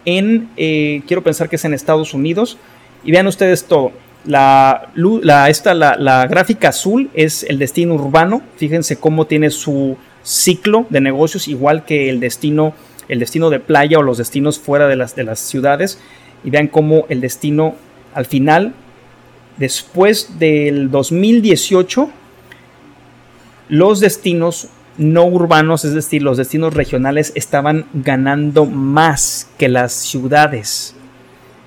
en, 0.06 0.50
eh, 0.56 1.02
quiero 1.08 1.24
pensar 1.24 1.50
que 1.50 1.56
es 1.56 1.66
en 1.66 1.74
Estados 1.74 2.14
Unidos. 2.14 2.58
Y 3.04 3.12
vean 3.12 3.28
ustedes 3.28 3.66
todo. 3.66 3.92
La, 4.26 4.90
la, 4.96 5.50
esta, 5.50 5.74
la, 5.74 5.96
la, 5.98 6.26
gráfica 6.28 6.70
azul 6.70 7.10
es 7.14 7.44
el 7.44 7.60
destino 7.60 7.94
urbano. 7.94 8.42
Fíjense 8.58 8.98
cómo 8.98 9.28
tiene 9.28 9.52
su 9.52 9.98
ciclo 10.24 10.88
de 10.90 11.02
negocios, 11.02 11.48
igual 11.48 11.86
que 11.86 12.10
el 12.10 12.20
destino, 12.20 12.74
el 13.08 13.20
destino 13.20 13.52
de 13.52 13.60
playa 13.60 14.00
o 14.00 14.02
los 14.02 14.18
destinos 14.18 14.58
fuera 14.58 14.88
de 14.88 14.96
las, 14.96 15.16
de 15.16 15.24
las 15.24 15.40
ciudades. 15.40 16.00
Y 16.44 16.50
vean 16.50 16.68
cómo 16.68 17.06
el 17.10 17.22
destino 17.22 17.76
al 18.16 18.26
final, 18.26 18.74
después 19.58 20.40
del 20.40 20.90
2018, 20.90 22.10
los 23.70 24.00
destinos 24.00 24.70
no 24.98 25.26
urbanos, 25.26 25.86
es 25.86 25.94
decir, 25.94 26.22
los 26.22 26.38
destinos 26.38 26.74
regionales, 26.74 27.32
estaban 27.36 27.86
ganando 27.94 28.66
más 28.66 29.50
que 29.58 29.70
las 29.70 29.94
ciudades. 29.94 30.96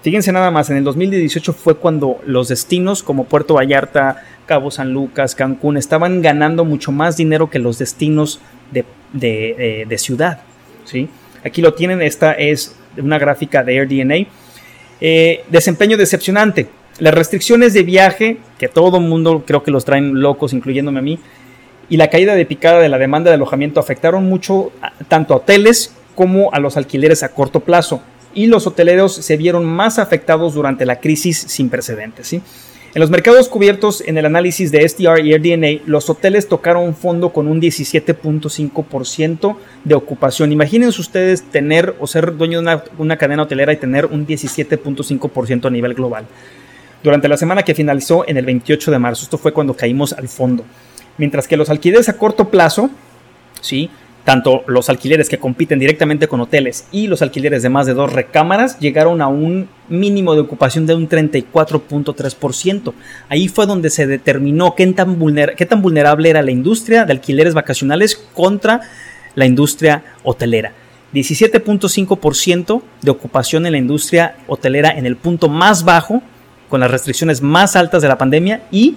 Fíjense 0.03 0.33
nada 0.33 0.51
más, 0.51 0.71
en 0.71 0.77
el 0.77 0.85
2018 0.85 1.53
fue 1.53 1.77
cuando 1.77 2.21
los 2.25 2.49
destinos 2.49 3.03
como 3.03 3.25
Puerto 3.25 3.55
Vallarta, 3.55 4.23
Cabo 4.47 4.71
San 4.71 4.93
Lucas, 4.93 5.35
Cancún, 5.35 5.77
estaban 5.77 6.23
ganando 6.23 6.65
mucho 6.65 6.93
más 6.93 7.17
dinero 7.17 7.51
que 7.51 7.59
los 7.59 7.79
destinos 7.79 8.41
de, 8.71 8.85
de, 9.13 9.99
ciudad. 9.99 10.41
¿sí? 10.85 11.09
Aquí 11.45 11.61
lo 11.61 11.75
tienen, 11.75 12.01
esta 12.01 12.33
es 12.33 12.77
una 12.97 13.19
gráfica 13.19 13.63
de 13.63 13.81
AirDNA. 13.81 14.27
Eh, 15.01 15.45
desempeño 15.51 15.97
decepcionante. 15.97 16.69
Las 16.99 17.15
restricciones 17.15 17.75
de 17.75 17.83
viaje, 17.83 18.39
que 18.59 18.69
todo 18.69 19.01
mundo 19.01 19.45
creo 19.47 19.63
que 19.63 19.71
los 19.71 19.85
traen 19.85 20.21
locos, 20.21 20.53
incluyéndome 20.53 20.99
a 20.99 21.03
mí, 21.03 21.19
y 21.89 21.97
la 21.97 22.09
caída 22.09 22.35
de 22.35 22.47
picada 22.47 22.81
de 22.81 22.89
la 22.89 22.99
demanda 22.99 23.31
de 23.31 23.35
alojamiento 23.35 23.81
afectaron 23.81 24.29
mucho 24.29 24.73
tanto 25.09 25.35
a 25.35 25.39
hoteles 25.39 25.95
como 26.15 26.53
a 26.53 26.61
los 26.61 26.77
alquileres 26.77 27.23
a 27.23 27.31
corto 27.31 27.61
plazo. 27.61 28.03
Y 28.35 28.47
los 28.47 28.67
hoteleros 28.67 29.15
se 29.15 29.37
vieron 29.37 29.65
más 29.65 29.99
afectados 29.99 30.55
durante 30.55 30.85
la 30.85 31.01
crisis 31.01 31.39
sin 31.39 31.71
precedentes. 31.71 32.33
En 32.33 32.43
los 33.01 33.11
mercados 33.11 33.49
cubiertos 33.49 34.03
en 34.07 34.17
el 34.19 34.27
análisis 34.27 34.71
de 34.73 34.89
STR 34.89 35.21
y 35.25 35.37
RDNA, 35.37 35.83
los 35.87 36.09
hoteles 36.09 36.49
tocaron 36.49 36.95
fondo 36.95 37.33
con 37.33 37.47
un 37.47 37.61
17.5% 37.61 39.57
de 39.85 39.95
ocupación. 39.95 40.53
Imagínense 40.53 41.01
ustedes 41.01 41.43
tener 41.51 41.95
o 42.01 42.07
ser 42.07 42.37
dueño 42.37 42.59
de 42.59 42.63
una, 42.63 42.85
una 42.99 43.17
cadena 43.17 43.43
hotelera 43.43 43.73
y 43.73 43.77
tener 43.77 44.07
un 44.07 44.27
17.5% 44.27 45.67
a 45.67 45.71
nivel 45.71 45.95
global 45.95 46.27
durante 47.03 47.29
la 47.29 47.37
semana 47.37 47.63
que 47.63 47.75
finalizó 47.75 48.27
en 48.27 48.37
el 48.37 48.47
28 48.47 48.91
de 48.91 48.99
marzo. 48.99 49.25
Esto 49.25 49.39
fue 49.39 49.53
cuando 49.53 49.75
caímos 49.75 50.13
al 50.13 50.29
fondo. 50.29 50.65
Mientras 51.19 51.47
que 51.47 51.57
los 51.57 51.69
alquileres 51.71 52.09
a 52.09 52.17
corto 52.17 52.49
plazo, 52.49 52.91
¿sí? 53.61 53.91
tanto 54.29 54.63
los 54.67 54.91
alquileres 54.91 55.31
que 55.31 55.39
compiten 55.39 55.79
directamente 55.79 56.29
con 56.29 56.41
hoteles 56.43 56.87
y 56.93 57.07
los 57.07 57.23
alquileres 57.23 57.63
de 57.63 57.71
más 57.71 57.87
de 57.87 57.95
dos 57.95 58.13
recámaras 58.13 58.79
llegaron 58.79 59.23
a 59.23 59.29
un 59.29 59.71
mínimo 59.89 60.35
de 60.35 60.43
ocupación 60.43 60.87
de 60.87 60.95
un 60.95 61.09
34.3%. 61.09 62.93
Ahí 63.31 63.49
fue 63.49 63.65
donde 63.65 63.89
se 63.89 64.07
determinó 64.07 64.75
qué 64.75 64.87
tan, 64.89 65.17
qué 65.57 65.65
tan 65.65 65.81
vulnerable 65.81 66.29
era 66.29 66.43
la 66.43 66.51
industria 66.51 67.07
de 67.07 67.13
alquileres 67.13 67.55
vacacionales 67.55 68.17
contra 68.35 68.83
la 69.35 69.47
industria 69.47 70.05
hotelera. 70.25 70.75
17.5% 71.15 72.83
de 73.01 73.11
ocupación 73.11 73.65
en 73.65 73.73
la 73.73 73.79
industria 73.79 74.37
hotelera 74.47 74.91
en 74.91 75.07
el 75.07 75.17
punto 75.17 75.49
más 75.49 75.85
bajo 75.85 76.23
con 76.69 76.81
las 76.81 76.91
restricciones 76.91 77.41
más 77.41 77.77
altas 77.77 78.03
de 78.03 78.09
la 78.09 78.19
pandemia 78.19 78.61
y 78.71 78.97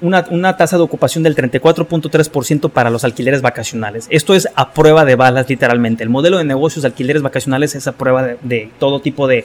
una, 0.00 0.56
tasa 0.56 0.76
de 0.76 0.82
ocupación 0.82 1.24
del 1.24 1.34
34.3% 1.34 2.70
para 2.70 2.90
los 2.90 3.04
alquileres 3.04 3.42
vacacionales. 3.42 4.06
Esto 4.10 4.34
es 4.34 4.48
a 4.54 4.72
prueba 4.72 5.04
de 5.04 5.16
balas, 5.16 5.48
literalmente. 5.48 6.02
El 6.02 6.10
modelo 6.10 6.38
de 6.38 6.44
negocios 6.44 6.82
de 6.82 6.88
alquileres 6.88 7.22
vacacionales 7.22 7.74
es 7.74 7.86
a 7.86 7.92
prueba 7.92 8.36
de, 8.40 8.70
todo 8.78 9.00
tipo 9.00 9.26
de 9.26 9.44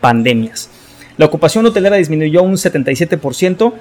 pandemias. 0.00 0.70
La 1.16 1.26
ocupación 1.26 1.66
hotelera 1.66 1.96
disminuyó 1.96 2.42
un 2.42 2.54
77% 2.54 3.74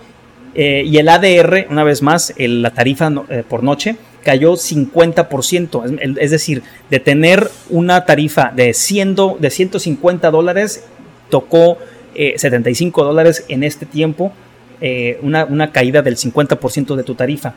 eh, 0.56 0.84
y 0.86 0.98
el 0.98 1.08
ADR, 1.08 1.68
una 1.70 1.84
vez 1.84 2.02
más, 2.02 2.34
la 2.38 2.72
tarifa 2.72 3.12
eh, 3.30 3.44
por 3.48 3.64
noche, 3.64 3.96
cayó 4.24 4.54
50%. 4.54 6.18
Es, 6.20 6.32
decir, 6.32 6.64
de 6.90 7.00
tener 7.00 7.50
una 7.70 8.06
tarifa 8.06 8.52
de, 8.54 8.74
100, 8.74 9.16
de 9.40 9.50
150 9.50 10.32
dólares, 10.32 10.84
tocó 11.30 11.78
75 12.14 13.02
eh, 13.02 13.06
dólares 13.06 13.46
en 13.48 13.64
este 13.64 13.86
tiempo, 13.86 14.34
eh, 14.82 15.20
una, 15.22 15.72
caída 15.72 16.02
del 16.02 16.16
50% 16.16 16.96
de 16.96 17.04
tu 17.04 17.16
tarifa. 17.16 17.54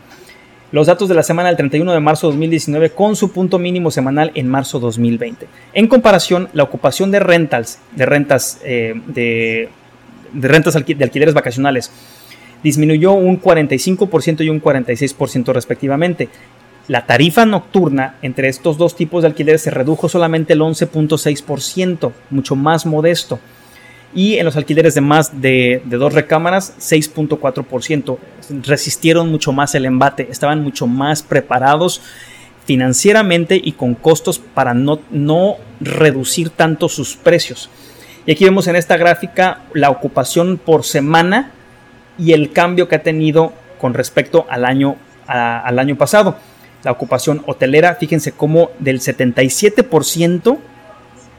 Los 0.72 0.86
datos 0.86 1.08
de 1.08 1.14
la 1.14 1.22
semana 1.22 1.48
del 1.48 1.56
31 1.56 1.92
de 1.92 2.00
marzo 2.00 2.26
de 2.26 2.32
2019 2.32 2.90
con 2.90 3.14
su 3.14 3.30
punto 3.30 3.58
mínimo 3.58 3.90
semanal 3.90 4.32
en 4.34 4.48
marzo 4.48 4.80
2020. 4.80 5.46
En 5.74 5.86
comparación, 5.86 6.48
la 6.54 6.62
ocupación 6.62 7.10
de 7.10 7.20
rentals, 7.20 7.78
de 7.94 8.06
rentas, 8.06 8.58
eh, 8.64 8.94
de, 9.06 9.68
rentas 10.34 10.74
de 10.74 11.04
alquileres 11.04 11.34
vacacionales, 11.34 11.92
disminuyó 12.62 13.12
un 13.12 13.40
45% 13.40 14.44
y 14.44 14.48
un 14.48 14.62
46% 14.62 15.52
respectivamente. 15.52 16.28
La 16.88 17.06
tarifa 17.06 17.46
nocturna 17.46 18.16
entre 18.22 18.48
estos 18.48 18.78
dos 18.78 18.96
tipos 18.96 19.22
de 19.22 19.28
alquileres 19.28 19.62
se 19.62 19.70
redujo 19.70 20.08
solamente 20.08 20.54
el 20.54 20.60
11.6%, 20.60 22.12
mucho 22.30 22.56
más 22.56 22.86
modesto 22.86 23.38
y 24.14 24.36
en 24.36 24.44
los 24.44 24.56
alquileres 24.56 24.94
de 24.94 25.00
más 25.00 25.40
de, 25.40 25.82
dos 25.86 26.12
recámaras 26.12 26.74
6.4%. 26.78 28.18
Resistieron 28.62 29.30
mucho 29.30 29.52
más 29.52 29.74
el 29.74 29.86
embate, 29.86 30.28
estaban 30.30 30.62
mucho 30.62 30.86
más 30.86 31.22
preparados 31.22 32.02
financieramente 32.64 33.60
y 33.62 33.72
con 33.72 33.94
costos 33.94 34.38
para 34.38 34.74
no, 34.74 35.00
no 35.10 35.56
reducir 35.80 36.50
tanto 36.50 36.88
sus 36.88 37.16
precios. 37.16 37.70
Y 38.26 38.32
aquí 38.32 38.44
vemos 38.44 38.68
en 38.68 38.76
esta 38.76 38.96
gráfica 38.96 39.62
la 39.74 39.90
ocupación 39.90 40.58
por 40.58 40.84
semana 40.84 41.50
y 42.18 42.32
el 42.32 42.52
cambio 42.52 42.88
que 42.88 42.96
ha 42.96 43.02
tenido 43.02 43.52
con 43.80 43.94
respecto 43.94 44.46
al 44.48 44.64
año, 44.64 44.96
al 45.26 45.78
año 45.78 45.96
pasado. 45.96 46.36
La 46.84 46.92
ocupación 46.92 47.42
hotelera, 47.46 47.96
fíjense 47.96 48.32
cómo 48.32 48.70
del 48.78 49.00
77% 49.00 50.58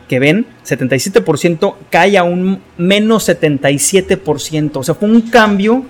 que 0.07 0.19
ven, 0.19 0.45
77% 0.65 1.75
cae 1.89 2.17
a 2.17 2.23
un 2.23 2.61
menos 2.77 3.27
77%. 3.27 4.71
O 4.75 4.83
sea, 4.83 4.95
fue 4.95 5.09
un 5.09 5.21
cambio 5.21 5.85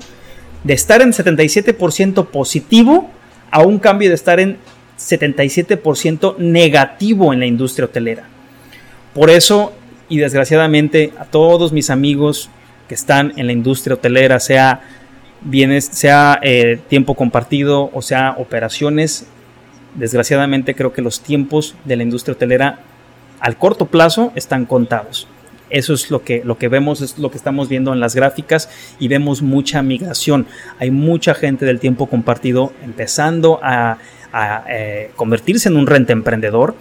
de 0.63 0.73
estar 0.73 1.01
en 1.01 1.11
77% 1.11 2.27
positivo 2.27 3.09
a 3.51 3.61
un 3.61 3.79
cambio 3.79 4.09
de 4.09 4.15
estar 4.15 4.39
en 4.39 4.57
77% 4.97 6.37
negativo 6.37 7.33
en 7.33 7.39
la 7.39 7.45
industria 7.45 7.85
hotelera. 7.85 8.23
Por 9.13 9.29
eso, 9.29 9.73
y 10.09 10.17
desgraciadamente, 10.17 11.13
a 11.19 11.25
todos 11.25 11.71
mis 11.71 11.89
amigos 11.89 12.49
que 12.87 12.95
están 12.95 13.33
en 13.35 13.47
la 13.47 13.53
industria 13.53 13.95
hotelera, 13.95 14.39
sea 14.39 14.81
bienes, 15.41 15.85
sea 15.85 16.39
eh, 16.41 16.79
tiempo 16.87 17.15
compartido 17.15 17.91
o 17.93 18.01
sea 18.01 18.35
operaciones, 18.37 19.27
desgraciadamente 19.95 20.73
creo 20.73 20.93
que 20.93 21.01
los 21.01 21.19
tiempos 21.19 21.75
de 21.85 21.97
la 21.97 22.03
industria 22.03 22.33
hotelera 22.33 22.79
al 23.43 23.57
corto 23.57 23.87
plazo 23.87 24.31
están 24.35 24.65
contados. 24.65 25.27
Eso 25.69 25.93
es 25.93 26.09
lo 26.09 26.23
que, 26.23 26.43
lo 26.45 26.57
que 26.57 26.69
vemos, 26.69 27.01
es 27.01 27.19
lo 27.19 27.29
que 27.29 27.35
estamos 27.35 27.67
viendo 27.67 27.91
en 27.91 27.99
las 27.99 28.15
gráficas 28.15 28.69
y 28.99 29.09
vemos 29.09 29.41
mucha 29.41 29.81
migración. 29.81 30.47
Hay 30.79 30.91
mucha 30.91 31.33
gente 31.33 31.65
del 31.65 31.81
tiempo 31.81 32.07
compartido 32.07 32.71
empezando 32.83 33.59
a, 33.61 33.97
eh, 34.69 35.11
convertirse 35.17 35.67
en 35.67 35.75
un 35.75 35.87
renta 35.87 36.13
emprendedor. 36.13 36.73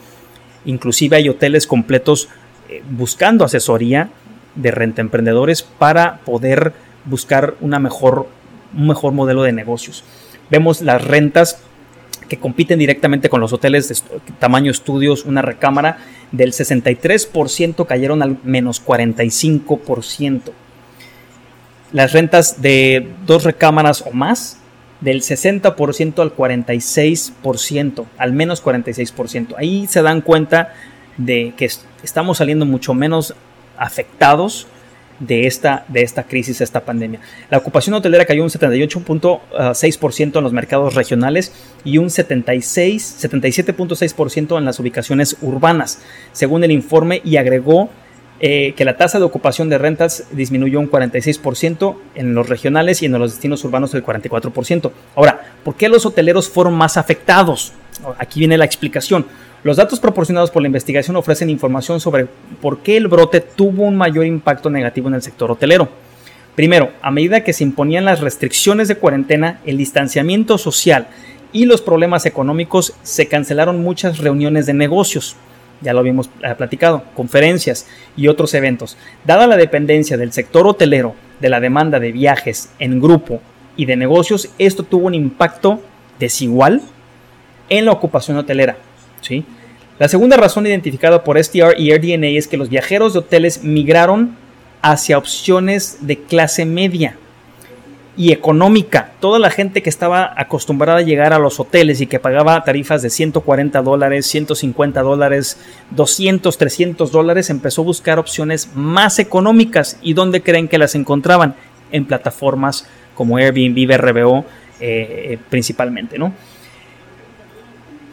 Inclusive 0.65 1.17
hay 1.17 1.29
hoteles 1.29 1.67
completos 1.67 2.29
eh, 2.69 2.81
buscando 2.89 3.45
asesoría 3.45 4.11
de 4.55 4.71
renta 4.71 5.01
emprendedores 5.01 5.63
para 5.63 6.19
poder 6.19 6.75
buscar 7.07 7.57
una 7.61 7.81
mejor, 7.81 8.29
un 8.77 8.87
mejor 8.87 9.13
modelo 9.13 9.43
de 9.43 9.51
negocios. 9.51 10.05
Vemos 10.49 10.81
las 10.81 11.05
rentas 11.05 11.61
que 12.29 12.39
compiten 12.39 12.79
directamente 12.79 13.29
con 13.29 13.41
los 13.41 13.53
hoteles 13.53 13.89
de 13.89 13.97
tamaño 14.39 14.71
estudios, 14.71 15.25
una 15.25 15.43
recámara, 15.43 15.99
del 16.31 16.53
63% 16.53 17.87
cayeron 17.87 18.23
al 18.23 18.39
menos 18.43 18.85
45%. 18.85 20.53
las 21.93 22.13
rentas 22.13 22.63
de 22.63 23.07
dos 23.27 23.45
recámaras 23.45 24.03
o 24.07 24.13
más 24.13 24.59
del 25.03 25.21
60% 25.21 26.21
al 26.21 26.35
46%, 26.35 28.07
al 28.17 28.33
menos 28.33 28.65
46%. 28.65 29.55
Ahí 29.59 29.87
se 29.89 30.01
dan 30.01 30.23
cuenta 30.23 30.73
de 31.17 31.53
que 31.57 31.69
estamos 32.03 32.39
saliendo 32.39 32.65
mucho 32.65 32.95
menos 32.95 33.35
afectados 33.77 34.69
de 35.27 35.47
esta, 35.47 35.85
de 35.89 36.03
esta 36.03 36.25
crisis, 36.25 36.61
esta 36.61 36.81
pandemia. 36.81 37.21
La 37.51 37.59
ocupación 37.59 37.95
hotelera 37.95 38.25
cayó 38.25 38.43
un 38.43 38.51
78.6% 38.51 40.37
en 40.37 40.45
los 40.45 40.53
mercados 40.53 40.95
regionales 40.95 41.53
y 41.85 41.99
un 41.99 42.11
76, 42.11 43.19
77.6% 43.23 44.59
en 44.59 44.65
las 44.65 44.81
ubicaciones 44.81 45.37
urbanas, 45.41 46.01
según 46.33 46.65
el 46.65 46.73
informe, 46.73 47.21
y 47.25 47.37
agregó 47.37 47.91
eh, 48.41 48.75
que 48.77 48.85
la 48.85 48.97
tasa 48.97 49.21
de 49.21 49.25
ocupación 49.25 49.69
de 49.69 49.79
rentas 49.79 50.25
disminuyó 50.33 50.81
un 50.81 50.91
46% 50.91 51.97
en 52.17 52.35
los 52.35 52.49
regionales 52.49 53.01
y 53.01 53.07
en 53.07 53.13
los 53.13 53.31
destinos 53.31 53.63
urbanos 53.65 53.95
el 53.95 54.05
44%. 54.05 54.91
Ahora, 55.15 55.55
¿por 55.63 55.77
qué 55.77 55.89
los 55.89 56.05
hoteleros 56.05 56.49
fueron 56.49 56.75
más 56.75 56.97
afectados? 56.97 57.73
Aquí 58.19 58.41
viene 58.41 58.59
la 58.59 58.65
explicación. 58.65 59.27
Los 59.65 59.77
datos 59.77 60.01
proporcionados 60.01 60.51
por 60.51 60.63
la 60.63 60.69
investigación 60.69 61.17
ofrecen 61.17 61.49
información 61.49 62.01
sobre 62.01 62.27
por 62.61 62.79
qué 62.79 62.97
el 62.97 63.09
brote 63.09 63.41
tuvo 63.41 63.85
un 63.85 63.97
mayor 63.97 64.27
impacto 64.27 64.71
negativo 64.71 65.09
en 65.09 65.15
el 65.15 65.23
sector 65.23 65.51
hotelero. 65.51 65.89
Primero, 66.57 66.91
a 67.01 67.11
medida 67.11 67.45
que 67.45 67.53
se 67.53 67.65
imponían 67.65 68.05
las 68.05 68.21
restricciones 68.21 68.89
de 68.89 68.97
cuarentena, 68.97 69.61
el 69.65 69.79
distanciamiento 69.79 70.59
social 70.59 71.07
y 71.53 71.67
los 71.67 71.81
problemas 71.81 72.27
económicos, 72.27 72.95
se 73.03 73.29
cancelaron 73.29 73.83
muchas 73.83 74.19
reuniones 74.19 74.67
de 74.67 74.75
negocios 74.75 75.37
ya 75.83 75.93
lo 75.93 76.01
habíamos 76.01 76.31
eh, 76.43 76.55
platicado, 76.57 77.03
conferencias 77.15 77.87
y 78.17 78.29
otros 78.29 78.55
eventos. 78.55 78.97
Dada 79.25 79.47
la 79.47 79.57
dependencia 79.57 80.17
del 80.17 80.33
sector 80.33 80.67
hotelero 80.67 81.15
de 81.41 81.49
la 81.49 81.61
demanda 81.61 81.99
de 81.99 82.13
viajes 82.13 82.71
en 82.79 83.01
grupo 83.01 83.41
y 83.77 83.87
de 83.87 83.97
negocios, 83.97 84.49
esto 84.59 84.85
tuvo 84.85 85.07
un 85.07 85.15
impacto 85.15 85.81
desigual 86.19 86.83
en 87.69 87.85
la 87.87 87.93
ocupación 87.93 88.37
hotelera. 88.37 88.77
La 89.99 90.09
segunda 90.09 90.37
razón 90.37 90.67
identificada 90.67 91.23
por 91.23 91.43
STR 91.43 91.79
y 91.79 91.93
AirDNA 91.93 92.29
es 92.29 92.49
que 92.49 92.57
los 92.57 92.69
viajeros 92.69 93.13
de 93.13 93.21
hoteles 93.21 93.63
migraron 93.63 94.37
hacia 94.83 95.17
opciones 95.17 95.99
de 96.01 96.19
clase 96.19 96.65
media 96.65 97.17
y 98.17 98.33
económica. 98.33 99.13
Toda 99.21 99.39
la 99.39 99.51
gente 99.51 99.83
que 99.83 99.89
estaba 99.89 100.35
acostumbrada 100.37 100.99
a 100.99 101.03
llegar 101.03 101.33
a 101.33 101.39
los 101.39 101.59
hoteles 101.61 102.01
y 102.01 102.07
que 102.07 102.19
pagaba 102.19 102.63
tarifas 102.65 103.01
de 103.01 103.11
140 103.11 103.81
dólares, 103.81 104.27
150 104.27 105.01
dólares, 105.03 105.59
200, 105.91 106.59
300 106.59 107.11
dólares, 107.11 107.49
empezó 107.49 107.83
a 107.83 107.87
buscar 107.87 108.19
opciones 108.19 108.71
más 108.75 109.19
económicas. 109.19 109.99
¿Y 110.03 110.15
dónde 110.15 110.43
creen 110.43 110.69
que 110.69 110.79
las 110.79 110.95
encontraban? 110.95 111.55
En 111.91 112.07
plataformas 112.07 112.87
como 113.15 113.37
Airbnb, 113.37 113.97
RBO, 113.97 114.45
eh, 114.81 115.39
principalmente, 115.49 116.19
¿no? 116.19 116.33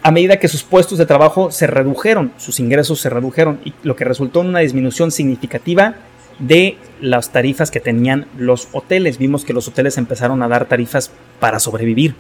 A 0.01 0.11
medida 0.11 0.37
que 0.37 0.47
sus 0.47 0.63
puestos 0.63 0.97
de 0.97 1.05
trabajo 1.05 1.51
se 1.51 1.67
redujeron, 1.67 2.31
sus 2.37 2.61
ingresos 2.61 3.01
se 3.01 3.09
redujeron, 3.09 3.59
y 3.65 3.73
lo 3.83 3.97
que 3.97 4.05
resultó 4.05 4.41
en 4.41 4.47
una 4.47 4.59
disminución 4.59 5.11
significativa 5.11 5.95
de 6.39 6.77
las 7.01 7.31
tarifas 7.31 7.69
que 7.69 7.81
tenían 7.81 8.25
los 8.37 8.69
hoteles. 8.71 9.17
Vimos 9.17 9.43
que 9.43 9.53
los 9.53 9.67
hoteles 9.67 9.97
empezaron 9.97 10.41
a 10.41 10.47
dar 10.47 10.67
tarifas 10.67 11.11
para 11.41 11.59
sobrevivir. 11.59 12.15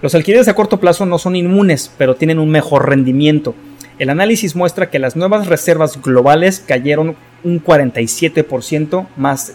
Los 0.00 0.14
alquileres 0.14 0.48
a 0.48 0.54
corto 0.54 0.80
plazo 0.80 1.04
no 1.04 1.18
son 1.18 1.36
inmunes, 1.36 1.92
pero 1.98 2.16
tienen 2.16 2.38
un 2.38 2.48
mejor 2.48 2.88
rendimiento. 2.88 3.54
El 3.98 4.08
análisis 4.08 4.56
muestra 4.56 4.90
que 4.90 4.98
las 4.98 5.14
nuevas 5.14 5.46
reservas 5.46 6.00
globales 6.00 6.60
cayeron 6.66 7.16
un 7.44 7.62
47%, 7.62 9.08
más, 9.16 9.54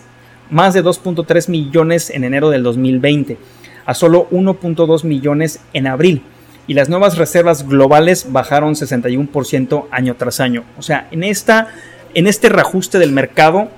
más 0.52 0.74
de 0.74 0.84
2.3 0.84 1.50
millones 1.50 2.10
en 2.12 2.26
enero 2.26 2.52
del 2.52 2.62
2020, 2.62 3.38
a 3.86 3.94
solo 3.96 4.30
1.2 4.30 5.04
millones 5.04 5.62
en 5.74 5.88
abril. 5.88 6.22
Y 6.66 6.76
las 6.76 6.90
nuevas 6.90 7.18
reservas 7.18 7.68
globales 7.68 8.32
bajaron 8.32 8.76
61% 8.76 9.88
año 9.92 10.16
tras 10.16 10.40
año. 10.40 10.64
O 10.78 10.82
sea, 10.82 11.08
en 11.12 11.24
esta 11.24 11.68
en 12.14 12.28
este 12.28 12.50
reajuste 12.50 13.00
del 13.00 13.12
mercado 13.12 13.70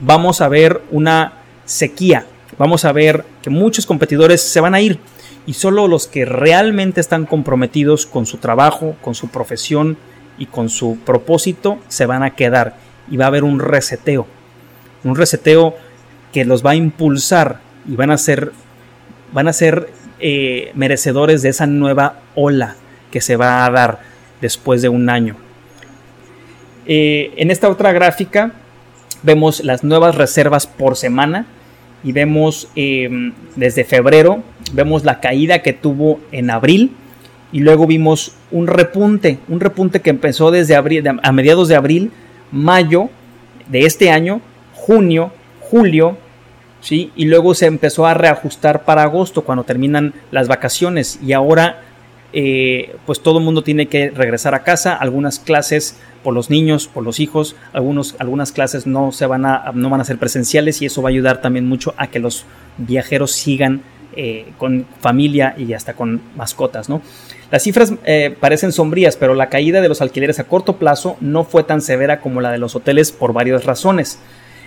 vamos 0.00 0.40
a 0.40 0.48
ver 0.48 0.82
una 0.90 1.34
sequía, 1.64 2.26
vamos 2.58 2.84
a 2.84 2.92
ver 2.92 3.24
que 3.42 3.50
muchos 3.50 3.86
competidores 3.86 4.42
se 4.42 4.60
van 4.60 4.74
a 4.74 4.80
ir 4.80 4.98
y 5.46 5.54
solo 5.54 5.86
los 5.86 6.06
que 6.06 6.24
realmente 6.24 7.00
están 7.00 7.26
comprometidos 7.26 8.06
con 8.06 8.26
su 8.26 8.38
trabajo, 8.38 8.96
con 9.02 9.14
su 9.14 9.28
profesión 9.28 9.96
y 10.36 10.46
con 10.46 10.68
su 10.68 10.98
propósito 11.04 11.78
se 11.88 12.06
van 12.06 12.22
a 12.22 12.34
quedar 12.34 12.76
y 13.08 13.16
va 13.16 13.26
a 13.26 13.28
haber 13.28 13.44
un 13.44 13.60
reseteo, 13.60 14.26
un 15.04 15.14
reseteo 15.14 15.76
que 16.32 16.44
los 16.44 16.64
va 16.64 16.72
a 16.72 16.76
impulsar 16.76 17.60
y 17.86 17.94
van 17.94 18.10
a 18.10 18.18
ser, 18.18 18.52
van 19.32 19.46
a 19.46 19.52
ser 19.52 19.90
eh, 20.20 20.70
merecedores 20.74 21.42
de 21.42 21.50
esa 21.50 21.66
nueva 21.66 22.20
ola 22.34 22.76
que 23.10 23.20
se 23.20 23.36
va 23.36 23.64
a 23.64 23.70
dar 23.70 24.00
después 24.40 24.82
de 24.82 24.88
un 24.88 25.08
año. 25.08 25.36
Eh, 26.86 27.32
en 27.36 27.50
esta 27.50 27.68
otra 27.68 27.92
gráfica 27.92 28.52
vemos 29.22 29.64
las 29.64 29.84
nuevas 29.84 30.14
reservas 30.14 30.66
por 30.66 30.96
semana 30.96 31.46
y 32.02 32.12
vemos 32.12 32.68
em, 32.76 33.32
desde 33.56 33.84
febrero, 33.84 34.42
vemos 34.72 35.04
la 35.04 35.20
caída 35.20 35.62
que 35.62 35.72
tuvo 35.72 36.20
en 36.30 36.50
abril 36.50 36.92
y 37.52 37.60
luego 37.60 37.86
vimos 37.86 38.34
un 38.50 38.66
repunte, 38.66 39.38
un 39.48 39.60
repunte 39.60 40.00
que 40.00 40.10
empezó 40.10 40.50
desde 40.50 40.76
abril, 40.76 41.04
a 41.22 41.32
mediados 41.32 41.68
de 41.68 41.76
abril, 41.76 42.10
mayo 42.52 43.08
de 43.68 43.86
este 43.86 44.10
año, 44.10 44.40
junio, 44.74 45.32
julio, 45.60 46.18
¿sí? 46.84 47.10
y 47.16 47.24
luego 47.24 47.54
se 47.54 47.66
empezó 47.66 48.06
a 48.06 48.14
reajustar 48.14 48.84
para 48.84 49.02
agosto 49.02 49.42
cuando 49.42 49.64
terminan 49.64 50.12
las 50.30 50.48
vacaciones 50.48 51.18
y 51.24 51.32
ahora 51.32 51.80
eh, 52.34 52.96
pues 53.06 53.20
todo 53.20 53.38
el 53.38 53.44
mundo 53.44 53.62
tiene 53.62 53.86
que 53.86 54.10
regresar 54.10 54.54
a 54.54 54.64
casa, 54.64 54.94
algunas 54.94 55.38
clases 55.38 55.98
por 56.22 56.34
los 56.34 56.50
niños, 56.50 56.86
por 56.86 57.02
los 57.02 57.20
hijos, 57.20 57.56
algunos, 57.72 58.16
algunas 58.18 58.52
clases 58.52 58.86
no, 58.86 59.12
se 59.12 59.24
van 59.26 59.46
a, 59.46 59.72
no 59.72 59.88
van 59.88 60.02
a 60.02 60.04
ser 60.04 60.18
presenciales 60.18 60.82
y 60.82 60.86
eso 60.86 61.00
va 61.00 61.08
a 61.08 61.12
ayudar 61.12 61.40
también 61.40 61.66
mucho 61.66 61.94
a 61.96 62.08
que 62.08 62.18
los 62.18 62.44
viajeros 62.76 63.32
sigan 63.32 63.82
eh, 64.14 64.52
con 64.58 64.86
familia 65.00 65.54
y 65.56 65.72
hasta 65.72 65.94
con 65.94 66.20
mascotas, 66.36 66.88
¿no? 66.88 67.00
Las 67.50 67.62
cifras 67.62 67.94
eh, 68.04 68.36
parecen 68.38 68.72
sombrías, 68.72 69.16
pero 69.16 69.34
la 69.34 69.48
caída 69.48 69.80
de 69.80 69.88
los 69.88 70.02
alquileres 70.02 70.38
a 70.38 70.44
corto 70.44 70.76
plazo 70.76 71.16
no 71.20 71.44
fue 71.44 71.62
tan 71.64 71.80
severa 71.80 72.20
como 72.20 72.40
la 72.40 72.50
de 72.50 72.58
los 72.58 72.76
hoteles 72.76 73.10
por 73.12 73.32
varias 73.32 73.64
razones. 73.64 74.18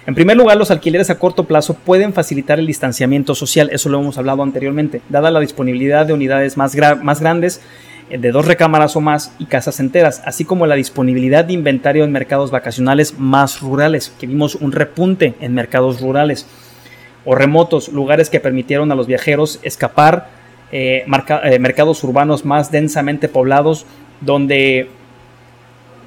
En 0.07 0.15
primer 0.15 0.37
lugar, 0.37 0.55
los 0.55 0.71
alquileres 0.71 1.09
a 1.09 1.19
corto 1.19 1.43
plazo 1.43 1.73
pueden 1.73 2.13
facilitar 2.13 2.59
el 2.59 2.65
distanciamiento 2.65 3.35
social, 3.35 3.69
eso 3.73 3.89
lo 3.89 3.99
hemos 3.99 4.17
hablado 4.17 4.41
anteriormente, 4.41 5.01
dada 5.09 5.31
la 5.31 5.41
disponibilidad 5.41 6.05
de 6.05 6.13
unidades 6.13 6.55
más, 6.55 6.73
grandes, 6.73 7.61
eh, 8.09 8.17
de 8.17 8.31
dos 8.31 8.45
recámaras 8.45 8.95
o 8.95 9.01
más 9.01 9.33
y 9.37 9.47
casas 9.47 9.81
enteras, 9.81 10.21
así 10.23 10.45
como 10.45 10.65
la 10.65 10.75
disponibilidad 10.75 11.43
de 11.43 11.51
inventario 11.51 12.05
en 12.05 12.13
mercados 12.13 12.51
vacacionales 12.51 13.19
más 13.19 13.59
rurales, 13.59 14.13
que 14.17 14.27
vimos 14.27 14.55
un 14.55 14.71
repunte 14.71 15.33
en 15.41 15.53
mercados 15.53 15.99
rurales 15.99 16.47
o 17.25 17.35
remotos, 17.35 17.89
lugares 17.89 18.29
que 18.29 18.39
permitieron 18.39 18.89
a 18.93 18.95
los 18.95 19.07
viajeros 19.07 19.59
escapar, 19.61 20.29
eh, 20.71 21.05
eh, 21.43 21.59
mercados 21.59 22.01
urbanos 22.05 22.45
más 22.45 22.71
densamente 22.71 23.27
poblados, 23.27 23.85
donde 24.21 24.89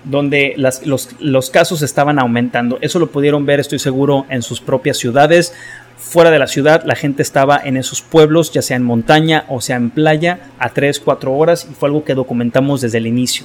donde 0.05 0.55
los, 0.57 1.51
casos 1.51 1.83
estaban 1.83 2.19
aumentando. 2.19 2.79
Eso 2.81 2.99
lo 2.99 3.11
pudieron 3.11 3.47
ver, 3.47 3.61
estoy 3.61 3.79
seguro, 3.79 4.27
en 4.29 4.43
sus 4.43 4.61
propias 4.61 4.97
ciudades. 4.97 5.55
Fuera 5.97 6.31
de 6.31 6.39
la 6.39 6.47
ciudad, 6.47 6.83
la 6.85 6.97
gente 6.97 7.23
estaba 7.23 7.61
en 7.63 7.77
esos 7.77 8.01
pueblos, 8.01 8.53
ya 8.53 8.63
sea 8.63 8.77
en 8.77 8.83
montaña 8.85 9.45
o 9.49 9.61
sea 9.61 9.77
en 9.77 9.91
playa, 9.91 10.51
a 10.59 10.71
3, 10.71 11.01
4 11.01 11.33
horas, 11.33 11.69
y 11.71 11.75
fue 11.75 11.89
algo 11.89 12.05
que 12.05 12.15
documentamos 12.15 12.81
desde 12.81 12.99
el 12.99 13.07
inicio. 13.07 13.45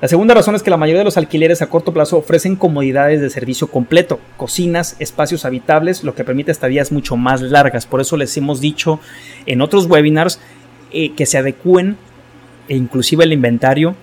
La 0.00 0.08
segunda 0.08 0.32
razón 0.32 0.54
es 0.54 0.62
que 0.62 0.70
la 0.70 0.78
mayoría 0.78 1.00
de 1.00 1.04
los 1.04 1.18
alquileres 1.18 1.60
a 1.60 1.68
corto 1.68 1.92
plazo 1.92 2.16
ofrecen 2.16 2.56
comodidades 2.56 3.20
de 3.20 3.28
servicio 3.28 3.70
completo, 3.70 4.18
cocinas, 4.38 4.96
espacios 4.98 5.44
habitables, 5.44 6.04
lo 6.04 6.14
que 6.14 6.24
permite 6.24 6.50
estadías 6.50 6.90
mucho 6.90 7.16
más 7.16 7.42
largas. 7.42 7.84
Por 7.84 8.00
eso 8.00 8.16
les 8.16 8.34
hemos 8.38 8.62
dicho 8.62 8.98
en 9.44 9.60
otros 9.60 9.86
webinars 9.86 10.40
eh, 10.90 11.12
que 11.14 11.26
se 11.26 11.36
adecúen 11.36 11.98
e 12.68 12.76
inclusive 12.76 13.24
el 13.24 13.34
inventario, 13.34 13.94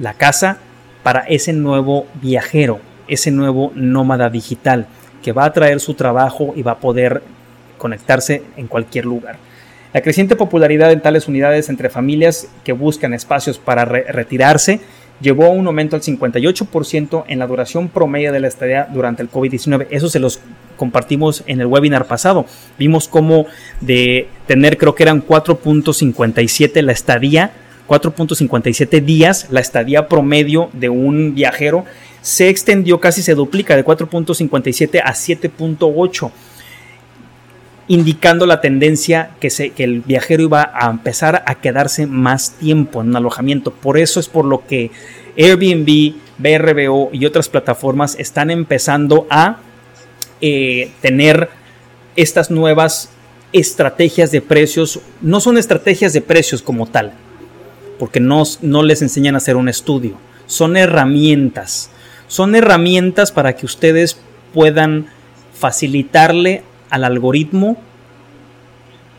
la 0.00 0.14
casa 0.14 0.58
para 1.04 1.20
ese 1.20 1.52
nuevo 1.52 2.08
viajero, 2.20 2.80
ese 3.06 3.30
nuevo 3.30 3.70
nómada 3.76 4.30
digital 4.30 4.88
que 5.22 5.30
va 5.32 5.44
a 5.44 5.52
traer 5.52 5.78
su 5.78 5.94
trabajo 5.94 6.52
y 6.56 6.62
va 6.62 6.72
a 6.72 6.78
poder 6.78 7.22
conectarse 7.78 8.42
en 8.56 8.66
cualquier 8.66 9.04
lugar. 9.04 9.36
La 9.92 10.00
creciente 10.00 10.34
popularidad 10.34 10.90
en 10.90 11.00
tales 11.00 11.28
unidades 11.28 11.68
entre 11.68 11.88
familias 11.88 12.48
que 12.64 12.72
buscan 12.72 13.14
espacios 13.14 13.58
para 13.58 13.84
retirarse 13.84 14.80
llevó 15.20 15.44
a 15.44 15.50
un 15.50 15.66
aumento 15.66 15.94
al 15.94 16.02
58% 16.02 17.24
en 17.28 17.38
la 17.38 17.46
duración 17.46 17.88
promedio 17.88 18.32
de 18.32 18.40
la 18.40 18.48
estadía 18.48 18.88
durante 18.92 19.22
el 19.22 19.30
COVID-19. 19.30 19.86
Eso 19.90 20.08
se 20.08 20.18
los 20.18 20.40
compartimos 20.76 21.44
en 21.46 21.60
el 21.60 21.66
webinar 21.66 22.06
pasado. 22.06 22.46
Vimos 22.78 23.06
cómo 23.06 23.46
de 23.80 24.28
tener 24.46 24.78
creo 24.78 24.94
que 24.94 25.04
eran 25.04 25.24
4.57 25.24 26.82
la 26.82 26.92
estadía 26.92 27.52
4.57 27.88 29.02
días, 29.02 29.48
la 29.50 29.60
estadía 29.60 30.08
promedio 30.08 30.70
de 30.72 30.88
un 30.88 31.34
viajero 31.34 31.84
se 32.24 32.48
extendió, 32.48 33.00
casi 33.00 33.22
se 33.22 33.34
duplica 33.34 33.76
de 33.76 33.84
4.57 33.84 35.02
a 35.04 35.12
7.8. 35.12 36.30
indicando 37.86 38.46
la 38.46 38.62
tendencia 38.62 39.32
que, 39.40 39.50
se, 39.50 39.70
que 39.70 39.84
el 39.84 40.00
viajero 40.00 40.44
iba 40.44 40.72
a 40.74 40.90
empezar 40.90 41.44
a 41.46 41.56
quedarse 41.56 42.06
más 42.06 42.52
tiempo 42.52 43.02
en 43.02 43.08
un 43.08 43.16
alojamiento. 43.16 43.72
Por 43.72 43.98
eso 43.98 44.20
es 44.20 44.28
por 44.28 44.46
lo 44.46 44.66
que 44.66 44.90
Airbnb, 45.36 46.14
BRBO 46.38 47.10
y 47.12 47.26
otras 47.26 47.50
plataformas 47.50 48.16
están 48.18 48.50
empezando 48.50 49.26
a 49.28 49.58
eh, 50.40 50.90
tener 51.02 51.50
estas 52.16 52.50
nuevas 52.50 53.10
estrategias 53.52 54.30
de 54.30 54.40
precios. 54.40 55.00
No 55.20 55.40
son 55.40 55.58
estrategias 55.58 56.14
de 56.14 56.22
precios 56.22 56.62
como 56.62 56.86
tal, 56.86 57.12
porque 57.98 58.20
no, 58.20 58.42
no 58.62 58.82
les 58.82 59.02
enseñan 59.02 59.34
a 59.34 59.38
hacer 59.38 59.56
un 59.56 59.68
estudio. 59.68 60.16
Son 60.46 60.76
herramientas. 60.76 61.90
Son 62.28 62.54
herramientas 62.54 63.32
para 63.32 63.54
que 63.54 63.66
ustedes 63.66 64.18
puedan 64.52 65.06
facilitarle 65.54 66.62
al 66.90 67.04
algoritmo 67.04 67.76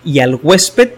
y 0.03 0.19
al 0.19 0.35
huésped 0.35 0.91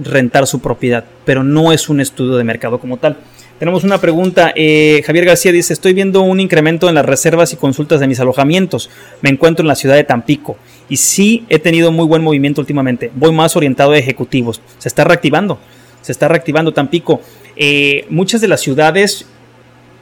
rentar 0.00 0.46
su 0.46 0.60
propiedad, 0.60 1.04
pero 1.24 1.42
no 1.42 1.72
es 1.72 1.88
un 1.88 2.00
estudio 2.00 2.36
de 2.36 2.44
mercado 2.44 2.78
como 2.78 2.96
tal. 2.96 3.18
Tenemos 3.58 3.82
una 3.82 4.00
pregunta. 4.00 4.52
Eh, 4.54 5.02
Javier 5.04 5.24
García 5.24 5.50
dice, 5.50 5.72
estoy 5.72 5.92
viendo 5.92 6.22
un 6.22 6.38
incremento 6.38 6.88
en 6.88 6.94
las 6.94 7.04
reservas 7.04 7.52
y 7.52 7.56
consultas 7.56 7.98
de 7.98 8.06
mis 8.06 8.20
alojamientos. 8.20 8.88
Me 9.20 9.30
encuentro 9.30 9.64
en 9.64 9.68
la 9.68 9.74
ciudad 9.74 9.96
de 9.96 10.04
Tampico 10.04 10.56
y 10.88 10.96
sí 10.96 11.44
he 11.48 11.58
tenido 11.58 11.90
muy 11.90 12.06
buen 12.06 12.22
movimiento 12.22 12.60
últimamente. 12.60 13.10
Voy 13.16 13.32
más 13.32 13.56
orientado 13.56 13.92
a 13.92 13.98
ejecutivos. 13.98 14.60
Se 14.78 14.88
está 14.88 15.02
reactivando. 15.02 15.58
Se 16.02 16.12
está 16.12 16.28
reactivando 16.28 16.72
Tampico. 16.72 17.20
Eh, 17.56 18.06
muchas 18.08 18.40
de 18.40 18.48
las 18.48 18.60
ciudades 18.60 19.26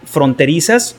fronterizas 0.05 0.97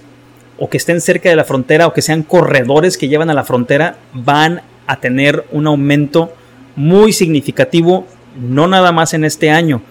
o 0.58 0.70
que 0.70 0.78
estén 0.78 1.02
cerca 1.02 1.30
de 1.30 1.36
la 1.36 1.44
frontera 1.44 1.88
o 1.88 1.94
que 1.94 2.02
sean 2.02 2.24
corredores 2.24 2.98
que 2.98 3.08
llevan 3.08 3.30
a 3.30 3.34
la 3.34 3.44
frontera 3.44 3.98
van 4.14 4.62
a 4.88 5.00
tener 5.00 5.46
un 5.52 5.68
aumento 5.68 6.34
muy 6.76 7.14
significativo, 7.14 8.08
no 8.40 8.68
nada 8.68 8.92
más 8.92 9.14
en 9.14 9.24
este 9.26 9.50
año, 9.50 9.82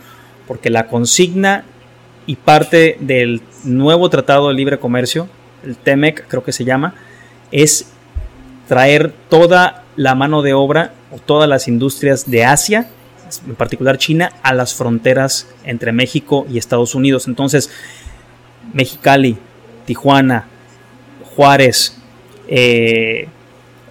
porque 0.46 0.70
la 0.70 0.86
consigna 0.86 1.64
y 2.26 2.36
parte 2.36 2.96
del 3.00 3.42
nuevo 3.64 4.08
Tratado 4.10 4.48
de 4.48 4.54
Libre 4.54 4.78
Comercio, 4.78 5.28
el 5.64 5.76
TEMEC 5.76 6.26
creo 6.28 6.42
que 6.42 6.52
se 6.52 6.64
llama, 6.64 6.94
es 7.52 7.92
traer 8.68 9.12
toda 9.28 9.84
la 9.96 10.14
mano 10.14 10.42
de 10.42 10.54
obra 10.54 10.92
o 11.12 11.18
todas 11.18 11.48
las 11.48 11.68
industrias 11.68 12.28
de 12.30 12.44
Asia, 12.44 12.88
en 13.46 13.54
particular 13.54 13.98
China, 13.98 14.32
a 14.42 14.54
las 14.54 14.74
fronteras 14.74 15.48
entre 15.64 15.92
México 15.92 16.46
y 16.50 16.58
Estados 16.58 16.94
Unidos. 16.94 17.28
Entonces, 17.28 17.70
Mexicali, 18.72 19.36
Tijuana, 19.84 20.46
Juárez, 21.34 21.96
eh, 22.48 23.28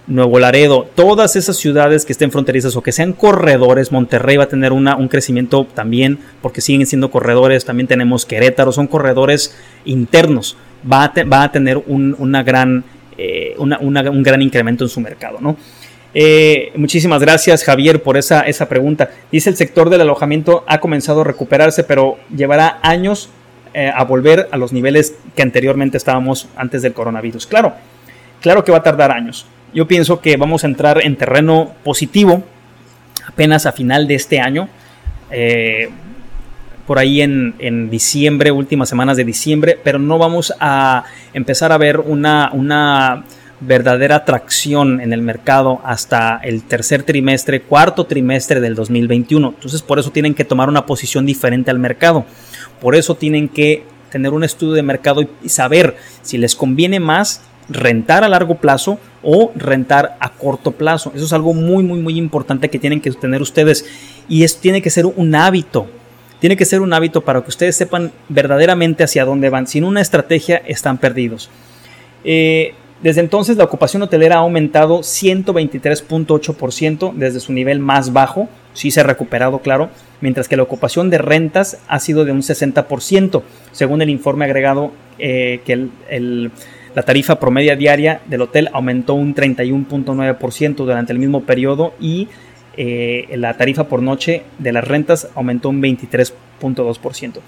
Nuevo 0.06 0.38
Laredo, 0.38 0.88
todas 0.94 1.34
esas 1.34 1.56
ciudades 1.56 2.04
que 2.04 2.12
estén 2.12 2.30
fronterizas 2.30 2.76
o 2.76 2.82
que 2.82 2.92
sean 2.92 3.12
corredores, 3.12 3.90
Monterrey 3.90 4.36
va 4.36 4.44
a 4.44 4.48
tener 4.48 4.72
una, 4.72 4.94
un 4.94 5.08
crecimiento 5.08 5.66
también 5.74 6.20
porque 6.42 6.60
siguen 6.60 6.86
siendo 6.86 7.10
corredores, 7.10 7.64
también 7.64 7.88
tenemos 7.88 8.24
Querétaro, 8.24 8.70
son 8.70 8.86
corredores 8.86 9.56
internos, 9.84 10.56
va 10.90 11.04
a, 11.04 11.24
va 11.24 11.42
a 11.42 11.50
tener 11.50 11.78
un, 11.88 12.14
una 12.20 12.44
gran, 12.44 12.84
eh, 13.18 13.56
un 13.58 14.22
gran 14.22 14.42
incremento 14.42 14.84
en 14.84 14.90
su 14.90 15.00
mercado. 15.00 15.38
¿no? 15.40 15.56
Eh, 16.18 16.72
muchísimas 16.76 17.20
gracias 17.20 17.62
Javier 17.62 18.02
por 18.02 18.16
esa, 18.16 18.40
esa 18.40 18.68
pregunta. 18.68 19.10
Dice 19.30 19.50
el 19.50 19.56
sector 19.56 19.90
del 19.90 20.00
alojamiento 20.00 20.64
ha 20.66 20.78
comenzado 20.80 21.20
a 21.20 21.24
recuperarse, 21.24 21.84
pero 21.84 22.16
llevará 22.34 22.78
años 22.82 23.28
eh, 23.74 23.92
a 23.94 24.04
volver 24.04 24.48
a 24.50 24.56
los 24.56 24.72
niveles 24.72 25.14
que 25.34 25.42
anteriormente 25.42 25.98
estábamos 25.98 26.48
antes 26.56 26.80
del 26.80 26.94
coronavirus. 26.94 27.46
Claro, 27.46 27.74
claro 28.40 28.64
que 28.64 28.72
va 28.72 28.78
a 28.78 28.82
tardar 28.82 29.10
años 29.10 29.46
yo 29.76 29.86
pienso 29.86 30.22
que 30.22 30.38
vamos 30.38 30.64
a 30.64 30.68
entrar 30.68 31.02
en 31.04 31.16
terreno 31.16 31.74
positivo 31.84 32.42
apenas 33.28 33.66
a 33.66 33.72
final 33.72 34.08
de 34.08 34.14
este 34.14 34.40
año. 34.40 34.70
Eh, 35.30 35.90
por 36.86 36.98
ahí 36.98 37.20
en, 37.20 37.90
diciembre, 37.90 38.52
últimas 38.52 38.88
semanas 38.88 39.18
de 39.18 39.24
diciembre, 39.24 39.78
pero 39.82 39.98
no 39.98 40.16
vamos 40.16 40.54
a 40.60 41.04
empezar 41.34 41.72
a 41.72 41.78
ver 41.78 41.98
una, 41.98 42.50
una 42.52 43.24
verdadera 43.60 44.16
atracción 44.16 45.00
en 45.00 45.12
el 45.12 45.22
mercado 45.22 45.80
hasta 45.84 46.38
el 46.42 46.62
tercer 46.62 47.02
trimestre, 47.02 47.62
cuarto 47.62 48.06
trimestre 48.06 48.60
del 48.60 48.74
2021. 48.74 49.54
Entonces 49.54 49.82
por 49.82 49.98
eso 49.98 50.10
tienen 50.10 50.34
que 50.34 50.44
tomar 50.44 50.68
una 50.68 50.86
posición 50.86 51.26
diferente 51.26 51.70
al 51.70 51.78
mercado. 51.78 52.26
Por 52.80 52.94
eso 52.94 53.14
tienen 53.14 53.48
que 53.48 53.84
tener 54.10 54.32
un 54.32 54.44
estudio 54.44 54.74
de 54.74 54.82
mercado 54.82 55.22
y 55.42 55.48
saber 55.48 55.96
si 56.22 56.38
les 56.38 56.54
conviene 56.54 57.00
más 57.00 57.42
rentar 57.68 58.24
a 58.24 58.28
largo 58.28 58.56
plazo 58.56 58.98
o 59.22 59.52
rentar 59.56 60.16
a 60.20 60.32
corto 60.32 60.72
plazo. 60.72 61.12
Eso 61.14 61.24
es 61.24 61.32
algo 61.32 61.54
muy, 61.54 61.82
muy, 61.82 62.00
muy 62.00 62.16
importante 62.18 62.70
que 62.70 62.78
tienen 62.78 63.00
que 63.00 63.10
tener 63.10 63.42
ustedes 63.42 63.86
y 64.28 64.44
es, 64.44 64.58
tiene 64.58 64.82
que 64.82 64.90
ser 64.90 65.06
un 65.06 65.34
hábito. 65.34 65.88
Tiene 66.38 66.56
que 66.56 66.66
ser 66.66 66.82
un 66.82 66.92
hábito 66.92 67.22
para 67.22 67.40
que 67.42 67.48
ustedes 67.48 67.76
sepan 67.76 68.12
verdaderamente 68.28 69.02
hacia 69.02 69.24
dónde 69.24 69.48
van. 69.48 69.66
Sin 69.66 69.84
una 69.84 70.02
estrategia 70.02 70.58
están 70.66 70.98
perdidos. 70.98 71.50
Eh, 72.24 72.74
desde 73.02 73.20
entonces 73.20 73.56
la 73.56 73.64
ocupación 73.64 74.02
hotelera 74.02 74.36
ha 74.36 74.40
aumentado 74.40 75.00
123.8% 75.00 77.12
desde 77.14 77.40
su 77.40 77.52
nivel 77.52 77.78
más 77.78 78.12
bajo, 78.12 78.48
sí 78.72 78.90
se 78.90 79.00
ha 79.00 79.04
recuperado, 79.04 79.58
claro, 79.58 79.90
mientras 80.20 80.48
que 80.48 80.56
la 80.56 80.62
ocupación 80.62 81.10
de 81.10 81.18
rentas 81.18 81.78
ha 81.88 82.00
sido 82.00 82.24
de 82.24 82.32
un 82.32 82.42
60%, 82.42 83.42
según 83.72 84.02
el 84.02 84.10
informe 84.10 84.46
agregado 84.46 84.92
eh, 85.18 85.60
que 85.64 85.88
la 86.94 87.02
tarifa 87.02 87.38
promedia 87.38 87.76
diaria 87.76 88.22
del 88.26 88.42
hotel 88.42 88.70
aumentó 88.72 89.14
un 89.14 89.34
31.9% 89.34 90.76
durante 90.76 91.12
el 91.12 91.18
mismo 91.18 91.42
periodo 91.42 91.92
y 92.00 92.28
eh, 92.78 93.28
la 93.36 93.56
tarifa 93.56 93.84
por 93.84 94.02
noche 94.02 94.42
de 94.58 94.72
las 94.72 94.86
rentas 94.86 95.28
aumentó 95.34 95.68
un 95.68 95.82
23.2%. 95.82 97.40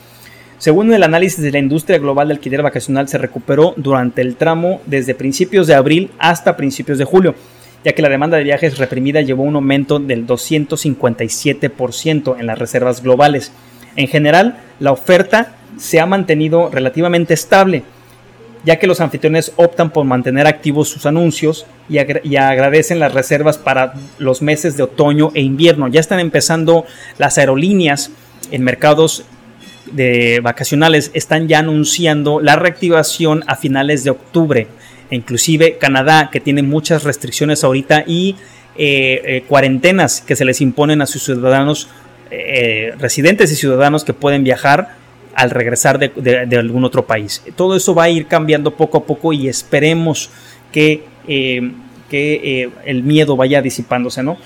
Según 0.58 0.92
el 0.92 1.04
análisis 1.04 1.40
de 1.40 1.52
la 1.52 1.60
industria 1.60 1.98
global 1.98 2.28
de 2.28 2.34
alquiler 2.34 2.62
vacacional, 2.62 3.08
se 3.08 3.16
recuperó 3.16 3.74
durante 3.76 4.22
el 4.22 4.34
tramo 4.34 4.80
desde 4.86 5.14
principios 5.14 5.68
de 5.68 5.74
abril 5.74 6.10
hasta 6.18 6.56
principios 6.56 6.98
de 6.98 7.04
julio, 7.04 7.36
ya 7.84 7.92
que 7.92 8.02
la 8.02 8.08
demanda 8.08 8.36
de 8.36 8.42
viajes 8.42 8.76
reprimida 8.76 9.20
llevó 9.20 9.44
un 9.44 9.54
aumento 9.54 10.00
del 10.00 10.26
257% 10.26 12.40
en 12.40 12.46
las 12.46 12.58
reservas 12.58 13.04
globales. 13.04 13.52
En 13.94 14.08
general, 14.08 14.58
la 14.80 14.90
oferta 14.90 15.54
se 15.76 16.00
ha 16.00 16.06
mantenido 16.06 16.70
relativamente 16.70 17.34
estable, 17.34 17.84
ya 18.64 18.80
que 18.80 18.88
los 18.88 19.00
anfitriones 19.00 19.52
optan 19.54 19.90
por 19.90 20.04
mantener 20.06 20.48
activos 20.48 20.88
sus 20.88 21.06
anuncios 21.06 21.66
y, 21.88 21.98
agradecen 21.98 22.98
las 22.98 23.14
reservas 23.14 23.58
para 23.58 23.94
los 24.18 24.42
meses 24.42 24.76
de 24.76 24.82
otoño 24.82 25.30
e 25.34 25.40
invierno. 25.40 25.86
Ya 25.86 26.00
están 26.00 26.18
empezando 26.18 26.84
las 27.16 27.38
aerolíneas 27.38 28.10
en 28.50 28.64
mercados 28.64 29.24
de 29.92 30.40
vacacionales, 30.42 31.10
están 31.14 31.48
ya 31.48 31.60
anunciando 31.60 32.40
la 32.40 32.56
reactivación 32.56 33.44
a 33.46 33.56
finales 33.56 34.04
de 34.04 34.10
octubre. 34.10 34.66
inclusive 35.10 35.78
Canadá, 35.78 36.28
que 36.30 36.40
tiene 36.40 36.62
muchas 36.62 37.04
restricciones 37.04 37.64
ahorita 37.64 38.04
y 38.06 38.36
eh, 38.76 39.22
eh, 39.24 39.44
cuarentenas 39.48 40.20
que 40.20 40.36
se 40.36 40.44
les 40.44 40.60
imponen 40.60 41.00
a 41.02 41.06
sus 41.06 41.24
ciudadanos, 41.24 41.88
eh, 42.30 42.92
residentes 42.98 43.50
y 43.50 43.56
ciudadanos 43.56 44.04
que 44.04 44.12
pueden 44.12 44.44
viajar 44.44 44.96
al 45.34 45.50
regresar 45.50 45.98
de, 45.98 46.56
algún 46.56 46.84
otro 46.84 47.06
país. 47.06 47.42
Todo 47.56 47.74
eso 47.76 47.94
va 47.94 48.04
a 48.04 48.10
ir 48.10 48.26
cambiando 48.26 48.76
poco 48.76 48.98
a 48.98 49.04
poco 49.04 49.32
y 49.32 49.48
esperemos 49.48 50.30
que, 50.72 51.04
que 51.26 52.70
el 52.84 53.02
miedo 53.04 53.36
vaya 53.36 53.62
disipándose, 53.62 54.22
¿no? 54.22 54.36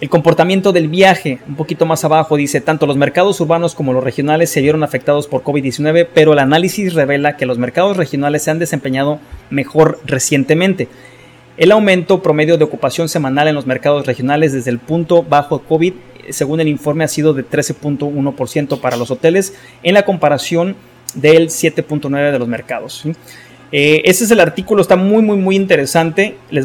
El 0.00 0.08
comportamiento 0.08 0.72
del 0.72 0.88
viaje, 0.88 1.38
un 1.48 1.54
poquito 1.54 1.86
más 1.86 2.04
abajo, 2.04 2.36
dice, 2.36 2.60
tanto 2.60 2.86
los 2.86 2.96
mercados 2.96 3.40
urbanos 3.40 3.74
como 3.74 3.92
los 3.92 4.02
regionales 4.02 4.50
se 4.50 4.60
vieron 4.60 4.82
afectados 4.82 5.28
por 5.28 5.42
COVID-19, 5.42 6.08
pero 6.12 6.32
el 6.32 6.40
análisis 6.40 6.94
revela 6.94 7.36
que 7.36 7.46
los 7.46 7.58
mercados 7.58 7.96
regionales 7.96 8.42
se 8.42 8.50
han 8.50 8.58
desempeñado 8.58 9.20
mejor 9.50 10.00
recientemente. 10.04 10.88
El 11.56 11.70
aumento 11.70 12.22
promedio 12.22 12.58
de 12.58 12.64
ocupación 12.64 13.08
semanal 13.08 13.46
en 13.46 13.54
los 13.54 13.66
mercados 13.66 14.06
regionales 14.06 14.52
desde 14.52 14.70
el 14.70 14.80
punto 14.80 15.22
bajo 15.22 15.60
COVID 15.60 15.94
según 16.30 16.60
el 16.60 16.68
informe, 16.68 17.04
ha 17.04 17.08
sido 17.08 17.34
de 17.34 17.44
13.1% 17.44 18.80
para 18.80 18.96
los 18.96 19.10
hoteles 19.10 19.54
en 19.82 19.94
la 19.94 20.04
comparación 20.04 20.76
del 21.14 21.48
7.9% 21.48 22.32
de 22.32 22.38
los 22.38 22.48
mercados. 22.48 23.04
Eh, 23.72 24.02
ese 24.04 24.24
es 24.24 24.30
el 24.30 24.40
artículo, 24.40 24.82
está 24.82 24.96
muy, 24.96 25.22
muy, 25.22 25.36
muy 25.36 25.56
interesante. 25.56 26.36
Les 26.50 26.64